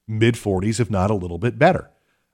mid 0.09 0.35
40s, 0.35 0.81
if 0.81 0.91
not 0.91 1.11
a 1.11 1.15
little 1.15 1.39
bit 1.39 1.57
better. 1.57 1.89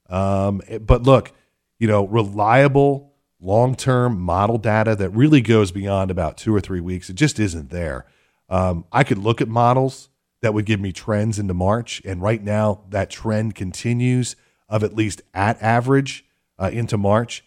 Um, 0.08 0.62
but 0.80 1.02
look, 1.02 1.32
you 1.78 1.86
know, 1.86 2.06
reliable 2.06 3.12
long 3.40 3.74
term 3.74 4.20
model 4.20 4.58
data 4.58 4.96
that 4.96 5.10
really 5.10 5.40
goes 5.40 5.70
beyond 5.70 6.10
about 6.10 6.36
two 6.36 6.54
or 6.54 6.60
three 6.60 6.80
weeks, 6.80 7.10
it 7.10 7.16
just 7.16 7.38
isn't 7.38 7.70
there. 7.70 8.06
Um, 8.48 8.84
I 8.92 9.04
could 9.04 9.18
look 9.18 9.40
at 9.40 9.48
models 9.48 10.08
that 10.42 10.54
would 10.54 10.66
give 10.66 10.80
me 10.80 10.92
trends 10.92 11.38
into 11.38 11.54
March, 11.54 12.02
and 12.04 12.22
right 12.22 12.42
now 12.42 12.82
that 12.90 13.10
trend 13.10 13.54
continues 13.54 14.36
of 14.68 14.82
at 14.84 14.94
least 14.94 15.22
at 15.34 15.60
average 15.62 16.24
uh, 16.58 16.70
into 16.72 16.96
March, 16.96 17.44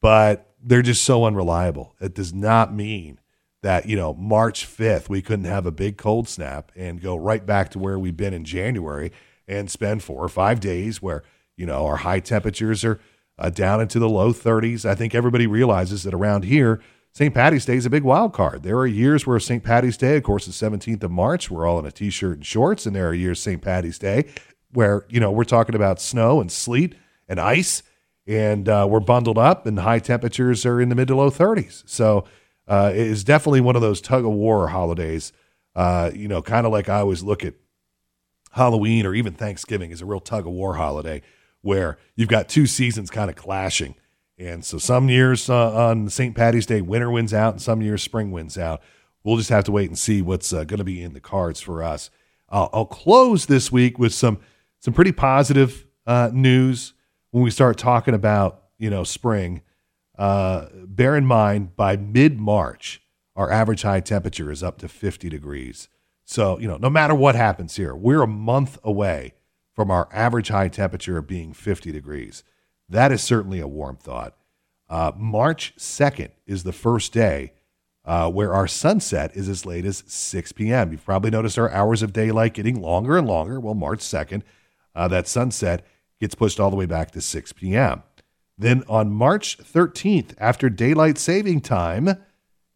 but 0.00 0.54
they're 0.62 0.82
just 0.82 1.04
so 1.04 1.24
unreliable. 1.24 1.94
It 2.00 2.14
does 2.14 2.32
not 2.32 2.74
mean 2.74 3.18
that 3.62 3.88
you 3.88 3.96
know 3.96 4.14
March 4.14 4.66
5th 4.66 5.08
we 5.08 5.22
couldn't 5.22 5.44
have 5.44 5.66
a 5.66 5.72
big 5.72 5.96
cold 5.96 6.28
snap 6.28 6.72
and 6.76 7.00
go 7.00 7.16
right 7.16 7.46
back 7.46 7.70
to 7.70 7.78
where 7.78 7.98
we've 7.98 8.16
been 8.16 8.34
in 8.34 8.44
January 8.44 9.12
and 9.48 9.70
spend 9.70 10.02
four 10.02 10.22
or 10.22 10.28
five 10.28 10.60
days 10.60 11.00
where 11.00 11.22
you 11.56 11.66
know, 11.66 11.86
our 11.86 11.96
high 11.96 12.20
temperatures 12.20 12.84
are 12.84 13.00
uh, 13.38 13.50
down 13.50 13.80
into 13.80 13.98
the 13.98 14.08
low 14.08 14.32
30s. 14.32 14.84
I 14.84 14.94
think 14.94 15.14
everybody 15.14 15.46
realizes 15.46 16.02
that 16.02 16.14
around 16.14 16.44
here, 16.44 16.80
St. 17.12 17.34
Patty's 17.34 17.66
Day 17.66 17.76
is 17.76 17.86
a 17.86 17.90
big 17.90 18.04
wild 18.04 18.32
card. 18.32 18.62
There 18.62 18.78
are 18.78 18.86
years 18.86 19.26
where 19.26 19.38
St. 19.38 19.62
Patty's 19.62 19.96
Day, 19.96 20.16
of 20.16 20.22
course, 20.22 20.46
the 20.46 20.52
17th 20.52 21.02
of 21.02 21.10
March, 21.10 21.50
we're 21.50 21.66
all 21.66 21.78
in 21.78 21.86
a 21.86 21.92
t-shirt 21.92 22.36
and 22.38 22.46
shorts, 22.46 22.86
and 22.86 22.96
there 22.96 23.08
are 23.08 23.14
years 23.14 23.40
St. 23.40 23.60
Patty's 23.60 23.98
Day 23.98 24.26
where 24.72 25.04
you 25.08 25.20
know 25.20 25.30
we're 25.30 25.44
talking 25.44 25.74
about 25.74 26.00
snow 26.00 26.40
and 26.40 26.50
sleet 26.50 26.94
and 27.28 27.38
ice, 27.38 27.82
and 28.26 28.68
uh, 28.68 28.86
we're 28.88 29.00
bundled 29.00 29.38
up, 29.38 29.66
and 29.66 29.78
high 29.78 29.98
temperatures 29.98 30.66
are 30.66 30.80
in 30.80 30.88
the 30.88 30.94
mid 30.94 31.08
to 31.08 31.16
low 31.16 31.30
30s. 31.30 31.82
So 31.86 32.24
uh, 32.66 32.90
it 32.94 33.06
is 33.06 33.24
definitely 33.24 33.60
one 33.60 33.76
of 33.76 33.82
those 33.82 34.00
tug 34.00 34.24
of 34.24 34.32
war 34.32 34.68
holidays. 34.68 35.32
Uh, 35.74 36.10
you 36.14 36.28
know, 36.28 36.42
kind 36.42 36.66
of 36.66 36.72
like 36.72 36.88
I 36.88 37.00
always 37.00 37.22
look 37.22 37.44
at 37.44 37.54
Halloween 38.52 39.06
or 39.06 39.14
even 39.14 39.32
Thanksgiving 39.32 39.92
as 39.92 40.02
a 40.02 40.06
real 40.06 40.20
tug 40.20 40.46
of 40.46 40.52
war 40.52 40.74
holiday 40.74 41.22
where 41.62 41.96
you've 42.14 42.28
got 42.28 42.48
two 42.48 42.66
seasons 42.66 43.10
kind 43.10 43.30
of 43.30 43.36
clashing. 43.36 43.94
And 44.38 44.64
so 44.64 44.78
some 44.78 45.08
years 45.08 45.48
uh, 45.48 45.88
on 45.88 46.08
St. 46.08 46.34
Patty's 46.34 46.66
Day, 46.66 46.80
winter 46.80 47.10
wins 47.10 47.32
out, 47.32 47.54
and 47.54 47.62
some 47.62 47.80
years 47.80 48.02
spring 48.02 48.30
wins 48.30 48.58
out. 48.58 48.82
We'll 49.24 49.36
just 49.36 49.50
have 49.50 49.64
to 49.64 49.72
wait 49.72 49.88
and 49.88 49.98
see 49.98 50.20
what's 50.20 50.52
uh, 50.52 50.64
going 50.64 50.78
to 50.78 50.84
be 50.84 51.00
in 51.00 51.12
the 51.12 51.20
cards 51.20 51.60
for 51.60 51.82
us. 51.82 52.10
Uh, 52.48 52.68
I'll 52.72 52.86
close 52.86 53.46
this 53.46 53.70
week 53.70 53.98
with 53.98 54.12
some 54.12 54.40
some 54.80 54.92
pretty 54.92 55.12
positive 55.12 55.86
uh, 56.06 56.30
news 56.32 56.92
when 57.30 57.44
we 57.44 57.50
start 57.50 57.78
talking 57.78 58.14
about 58.14 58.64
you 58.78 58.90
know 58.90 59.04
spring. 59.04 59.62
Uh, 60.18 60.66
bear 60.86 61.16
in 61.16 61.24
mind, 61.24 61.76
by 61.76 61.96
mid 61.96 62.40
March, 62.40 63.00
our 63.36 63.50
average 63.50 63.82
high 63.82 64.00
temperature 64.00 64.50
is 64.50 64.62
up 64.62 64.78
to 64.78 64.88
50 64.88 65.28
degrees. 65.28 65.88
So 66.24 66.58
you 66.58 66.66
know, 66.66 66.76
no 66.78 66.90
matter 66.90 67.14
what 67.14 67.36
happens 67.36 67.76
here, 67.76 67.94
we're 67.94 68.22
a 68.22 68.26
month 68.26 68.76
away 68.82 69.34
from 69.82 69.90
our 69.90 70.08
average 70.12 70.46
high 70.46 70.68
temperature 70.68 71.18
of 71.18 71.26
being 71.26 71.52
50 71.52 71.90
degrees. 71.90 72.44
That 72.88 73.10
is 73.10 73.20
certainly 73.20 73.58
a 73.58 73.66
warm 73.66 73.96
thought. 73.96 74.36
Uh, 74.88 75.10
March 75.16 75.74
2nd 75.76 76.28
is 76.46 76.62
the 76.62 76.72
first 76.72 77.12
day 77.12 77.52
uh, 78.04 78.30
where 78.30 78.54
our 78.54 78.68
sunset 78.68 79.32
is 79.34 79.48
as 79.48 79.66
late 79.66 79.84
as 79.84 80.04
6 80.06 80.52
p.m. 80.52 80.92
You've 80.92 81.04
probably 81.04 81.32
noticed 81.32 81.58
our 81.58 81.68
hours 81.72 82.00
of 82.00 82.12
daylight 82.12 82.54
getting 82.54 82.80
longer 82.80 83.18
and 83.18 83.26
longer. 83.26 83.58
Well, 83.58 83.74
March 83.74 83.98
2nd, 83.98 84.42
uh, 84.94 85.08
that 85.08 85.26
sunset 85.26 85.84
gets 86.20 86.36
pushed 86.36 86.60
all 86.60 86.70
the 86.70 86.76
way 86.76 86.86
back 86.86 87.10
to 87.10 87.20
6 87.20 87.52
p.m. 87.54 88.04
Then 88.56 88.84
on 88.88 89.10
March 89.10 89.58
13th, 89.58 90.36
after 90.38 90.70
daylight 90.70 91.18
saving 91.18 91.60
time, 91.60 92.18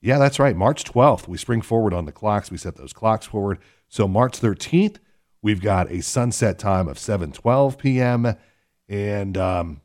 yeah, 0.00 0.18
that's 0.18 0.40
right, 0.40 0.56
March 0.56 0.82
12th, 0.82 1.28
we 1.28 1.38
spring 1.38 1.62
forward 1.62 1.94
on 1.94 2.04
the 2.04 2.10
clocks. 2.10 2.50
We 2.50 2.58
set 2.58 2.74
those 2.74 2.92
clocks 2.92 3.26
forward. 3.26 3.60
So 3.88 4.08
March 4.08 4.40
13th, 4.40 4.96
We've 5.46 5.62
got 5.62 5.92
a 5.92 6.02
sunset 6.02 6.58
time 6.58 6.88
of 6.88 6.96
7:12 6.96 7.78
p.m. 7.78 8.34
and 8.88 9.38
um, 9.38 9.80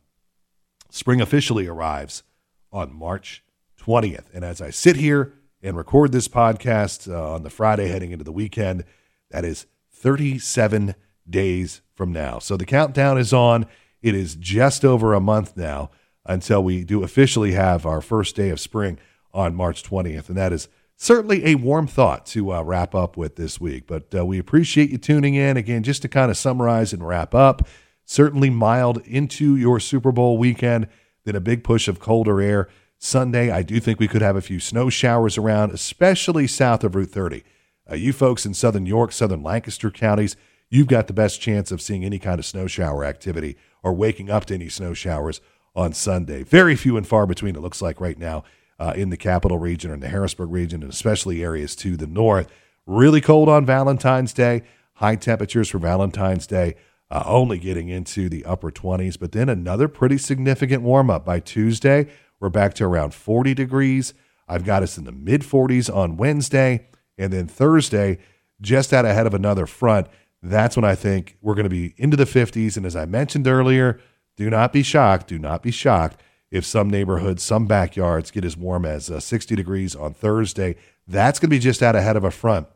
spring 0.89 1.21
officially 1.21 1.67
arrives 1.67 2.23
on 2.71 2.91
March 2.91 3.43
20th. 3.79 4.25
And 4.33 4.43
as 4.43 4.59
I 4.59 4.71
sit 4.71 4.95
here 4.95 5.35
and 5.61 5.77
record 5.77 6.13
this 6.13 6.27
podcast 6.27 7.07
uh, 7.07 7.33
on 7.33 7.43
the 7.43 7.51
Friday 7.51 7.89
heading 7.89 8.09
into 8.09 8.23
the 8.23 8.31
weekend, 8.31 8.85
that 9.29 9.45
is 9.45 9.67
37 9.91 10.95
days 11.29 11.81
from 11.93 12.11
now. 12.11 12.39
So 12.39 12.57
the 12.57 12.65
countdown 12.65 13.19
is 13.19 13.31
on. 13.31 13.67
It 14.01 14.15
is 14.15 14.33
just 14.33 14.83
over 14.83 15.13
a 15.13 15.21
month 15.21 15.55
now 15.55 15.91
until 16.25 16.63
we 16.63 16.83
do 16.83 17.03
officially 17.03 17.51
have 17.51 17.85
our 17.85 18.01
first 18.01 18.35
day 18.35 18.49
of 18.49 18.59
spring 18.59 18.97
on 19.31 19.53
March 19.53 19.83
20th. 19.83 20.27
And 20.27 20.37
that 20.39 20.53
is 20.53 20.69
certainly 21.01 21.47
a 21.47 21.55
warm 21.55 21.87
thought 21.87 22.27
to 22.27 22.53
uh, 22.53 22.61
wrap 22.61 22.93
up 22.93 23.17
with 23.17 23.35
this 23.35 23.59
week. 23.59 23.87
But 23.87 24.13
uh, 24.13 24.23
we 24.23 24.37
appreciate 24.37 24.91
you 24.91 24.99
tuning 24.99 25.33
in. 25.33 25.57
Again, 25.57 25.81
just 25.81 26.03
to 26.03 26.07
kind 26.07 26.29
of 26.29 26.37
summarize 26.37 26.93
and 26.93 27.05
wrap 27.05 27.33
up, 27.33 27.67
certainly 28.05 28.51
mild 28.51 28.99
into 29.07 29.55
your 29.55 29.79
Super 29.79 30.11
Bowl 30.11 30.37
weekend, 30.37 30.87
then 31.25 31.35
a 31.35 31.39
big 31.39 31.63
push 31.63 31.87
of 31.87 31.99
colder 31.99 32.39
air. 32.39 32.69
Sunday, 32.99 33.49
I 33.49 33.63
do 33.63 33.79
think 33.79 33.99
we 33.99 34.07
could 34.07 34.21
have 34.21 34.35
a 34.35 34.43
few 34.43 34.59
snow 34.59 34.91
showers 34.91 35.39
around, 35.39 35.71
especially 35.71 36.45
south 36.45 36.83
of 36.83 36.93
Route 36.93 37.09
30. 37.09 37.43
Uh, 37.89 37.95
you 37.95 38.13
folks 38.13 38.45
in 38.45 38.53
southern 38.53 38.85
York, 38.85 39.11
southern 39.11 39.41
Lancaster 39.41 39.89
counties, 39.89 40.35
you've 40.69 40.85
got 40.85 41.07
the 41.07 41.13
best 41.13 41.41
chance 41.41 41.71
of 41.71 41.81
seeing 41.81 42.05
any 42.05 42.19
kind 42.19 42.37
of 42.37 42.45
snow 42.45 42.67
shower 42.67 43.03
activity 43.03 43.57
or 43.81 43.91
waking 43.91 44.29
up 44.29 44.45
to 44.45 44.53
any 44.53 44.69
snow 44.69 44.93
showers 44.93 45.41
on 45.75 45.93
Sunday. 45.93 46.43
Very 46.43 46.75
few 46.75 46.95
and 46.95 47.07
far 47.07 47.25
between, 47.25 47.55
it 47.55 47.61
looks 47.61 47.81
like 47.81 47.99
right 47.99 48.19
now 48.19 48.43
uh, 48.81 48.93
in 48.95 49.11
the 49.11 49.17
capital 49.17 49.59
region 49.59 49.91
or 49.91 49.93
in 49.93 49.99
the 49.99 50.09
Harrisburg 50.09 50.49
region, 50.49 50.81
and 50.81 50.91
especially 50.91 51.43
areas 51.43 51.75
to 51.75 51.95
the 51.95 52.07
north. 52.07 52.51
Really 52.87 53.21
cold 53.21 53.47
on 53.47 53.63
Valentine's 53.63 54.33
Day. 54.33 54.63
High 54.95 55.17
temperatures 55.17 55.69
for 55.69 55.77
Valentine's 55.77 56.47
Day, 56.47 56.73
uh, 57.11 57.21
only 57.27 57.59
getting 57.59 57.89
into 57.89 58.27
the 58.27 58.43
upper 58.43 58.71
20s. 58.71 59.19
But 59.19 59.33
then 59.33 59.49
another 59.49 59.87
pretty 59.87 60.17
significant 60.17 60.81
warm 60.81 61.11
up 61.11 61.23
by 61.23 61.39
Tuesday. 61.39 62.07
We're 62.39 62.49
back 62.49 62.73
to 62.75 62.85
around 62.85 63.13
40 63.13 63.53
degrees. 63.53 64.15
I've 64.47 64.65
got 64.65 64.81
us 64.81 64.97
in 64.97 65.03
the 65.03 65.11
mid 65.11 65.41
40s 65.41 65.95
on 65.95 66.17
Wednesday. 66.17 66.87
And 67.19 67.31
then 67.31 67.47
Thursday, 67.47 68.17
just 68.61 68.93
out 68.93 69.05
ahead 69.05 69.27
of 69.27 69.35
another 69.35 69.67
front, 69.67 70.07
that's 70.41 70.75
when 70.75 70.85
I 70.85 70.95
think 70.95 71.37
we're 71.39 71.53
going 71.53 71.65
to 71.65 71.69
be 71.69 71.93
into 71.97 72.17
the 72.17 72.23
50s. 72.23 72.77
And 72.77 72.87
as 72.87 72.95
I 72.95 73.05
mentioned 73.05 73.47
earlier, 73.47 73.99
do 74.37 74.49
not 74.49 74.73
be 74.73 74.81
shocked. 74.81 75.27
Do 75.27 75.37
not 75.37 75.61
be 75.61 75.69
shocked 75.69 76.19
if 76.51 76.65
some 76.65 76.89
neighborhoods, 76.89 77.41
some 77.41 77.65
backyards 77.65 78.29
get 78.29 78.45
as 78.45 78.57
warm 78.57 78.85
as 78.85 79.09
uh, 79.09 79.19
60 79.19 79.55
degrees 79.55 79.95
on 79.95 80.13
Thursday. 80.13 80.75
That's 81.07 81.39
going 81.39 81.49
to 81.49 81.55
be 81.55 81.59
just 81.59 81.81
out 81.81 81.95
ahead 81.95 82.17
of 82.17 82.23
a 82.23 82.31
front. 82.31 82.67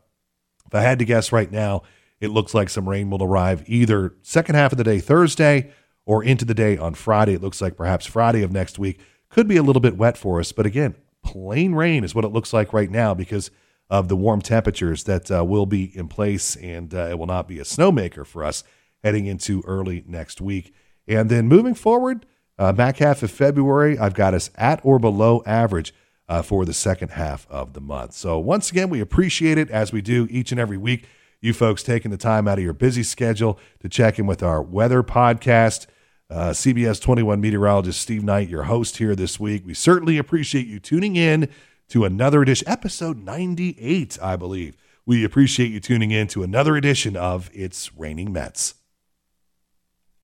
If 0.66 0.74
I 0.74 0.80
had 0.80 0.98
to 0.98 1.04
guess 1.04 1.30
right 1.30 1.50
now, 1.52 1.82
it 2.18 2.28
looks 2.28 2.54
like 2.54 2.70
some 2.70 2.88
rain 2.88 3.10
will 3.10 3.22
arrive 3.22 3.62
either 3.66 4.14
second 4.22 4.54
half 4.54 4.72
of 4.72 4.78
the 4.78 4.84
day 4.84 4.98
Thursday 4.98 5.70
or 6.06 6.24
into 6.24 6.44
the 6.44 6.54
day 6.54 6.78
on 6.78 6.94
Friday. 6.94 7.34
It 7.34 7.42
looks 7.42 7.60
like 7.60 7.76
perhaps 7.76 8.06
Friday 8.06 8.42
of 8.42 8.50
next 8.50 8.78
week 8.78 8.98
could 9.28 9.46
be 9.46 9.56
a 9.56 9.62
little 9.62 9.80
bit 9.80 9.96
wet 9.96 10.16
for 10.16 10.40
us. 10.40 10.52
But 10.52 10.66
again, 10.66 10.94
plain 11.22 11.74
rain 11.74 12.04
is 12.04 12.14
what 12.14 12.24
it 12.24 12.32
looks 12.32 12.52
like 12.52 12.72
right 12.72 12.90
now 12.90 13.12
because 13.12 13.50
of 13.90 14.08
the 14.08 14.16
warm 14.16 14.40
temperatures 14.40 15.04
that 15.04 15.30
uh, 15.30 15.44
will 15.44 15.66
be 15.66 15.96
in 15.96 16.08
place, 16.08 16.56
and 16.56 16.92
uh, 16.94 17.08
it 17.10 17.18
will 17.18 17.26
not 17.26 17.46
be 17.46 17.58
a 17.58 17.64
snowmaker 17.64 18.26
for 18.26 18.42
us 18.42 18.64
heading 19.04 19.26
into 19.26 19.62
early 19.66 20.02
next 20.06 20.40
week. 20.40 20.74
And 21.06 21.30
then 21.30 21.46
moving 21.46 21.74
forward, 21.74 22.26
uh, 22.58 22.72
back 22.72 22.98
half 22.98 23.22
of 23.22 23.30
February, 23.30 23.98
I've 23.98 24.14
got 24.14 24.34
us 24.34 24.50
at 24.56 24.80
or 24.82 24.98
below 24.98 25.42
average 25.46 25.92
uh, 26.28 26.42
for 26.42 26.64
the 26.64 26.72
second 26.72 27.10
half 27.10 27.46
of 27.50 27.72
the 27.72 27.80
month. 27.80 28.12
So, 28.12 28.38
once 28.38 28.70
again, 28.70 28.90
we 28.90 29.00
appreciate 29.00 29.58
it 29.58 29.70
as 29.70 29.92
we 29.92 30.00
do 30.00 30.26
each 30.30 30.52
and 30.52 30.60
every 30.60 30.76
week. 30.78 31.06
you 31.40 31.52
folks 31.52 31.82
taking 31.82 32.10
the 32.10 32.16
time 32.16 32.48
out 32.48 32.58
of 32.58 32.64
your 32.64 32.72
busy 32.72 33.02
schedule 33.02 33.58
to 33.80 33.88
check 33.88 34.18
in 34.18 34.26
with 34.26 34.42
our 34.42 34.62
weather 34.62 35.02
podcast. 35.02 35.86
Uh, 36.28 36.50
CBS 36.50 37.00
21 37.00 37.40
meteorologist 37.40 38.00
Steve 38.00 38.24
Knight, 38.24 38.48
your 38.48 38.64
host 38.64 38.96
here 38.96 39.14
this 39.14 39.38
week. 39.38 39.64
We 39.64 39.74
certainly 39.74 40.18
appreciate 40.18 40.66
you 40.66 40.80
tuning 40.80 41.14
in 41.14 41.48
to 41.88 42.04
another 42.04 42.42
edition, 42.42 42.66
episode 42.68 43.18
98, 43.18 44.18
I 44.20 44.34
believe. 44.34 44.76
We 45.04 45.22
appreciate 45.22 45.70
you 45.70 45.78
tuning 45.78 46.10
in 46.10 46.26
to 46.28 46.42
another 46.42 46.76
edition 46.76 47.16
of 47.16 47.48
It's 47.52 47.96
Raining 47.96 48.32
Mets. 48.32 48.74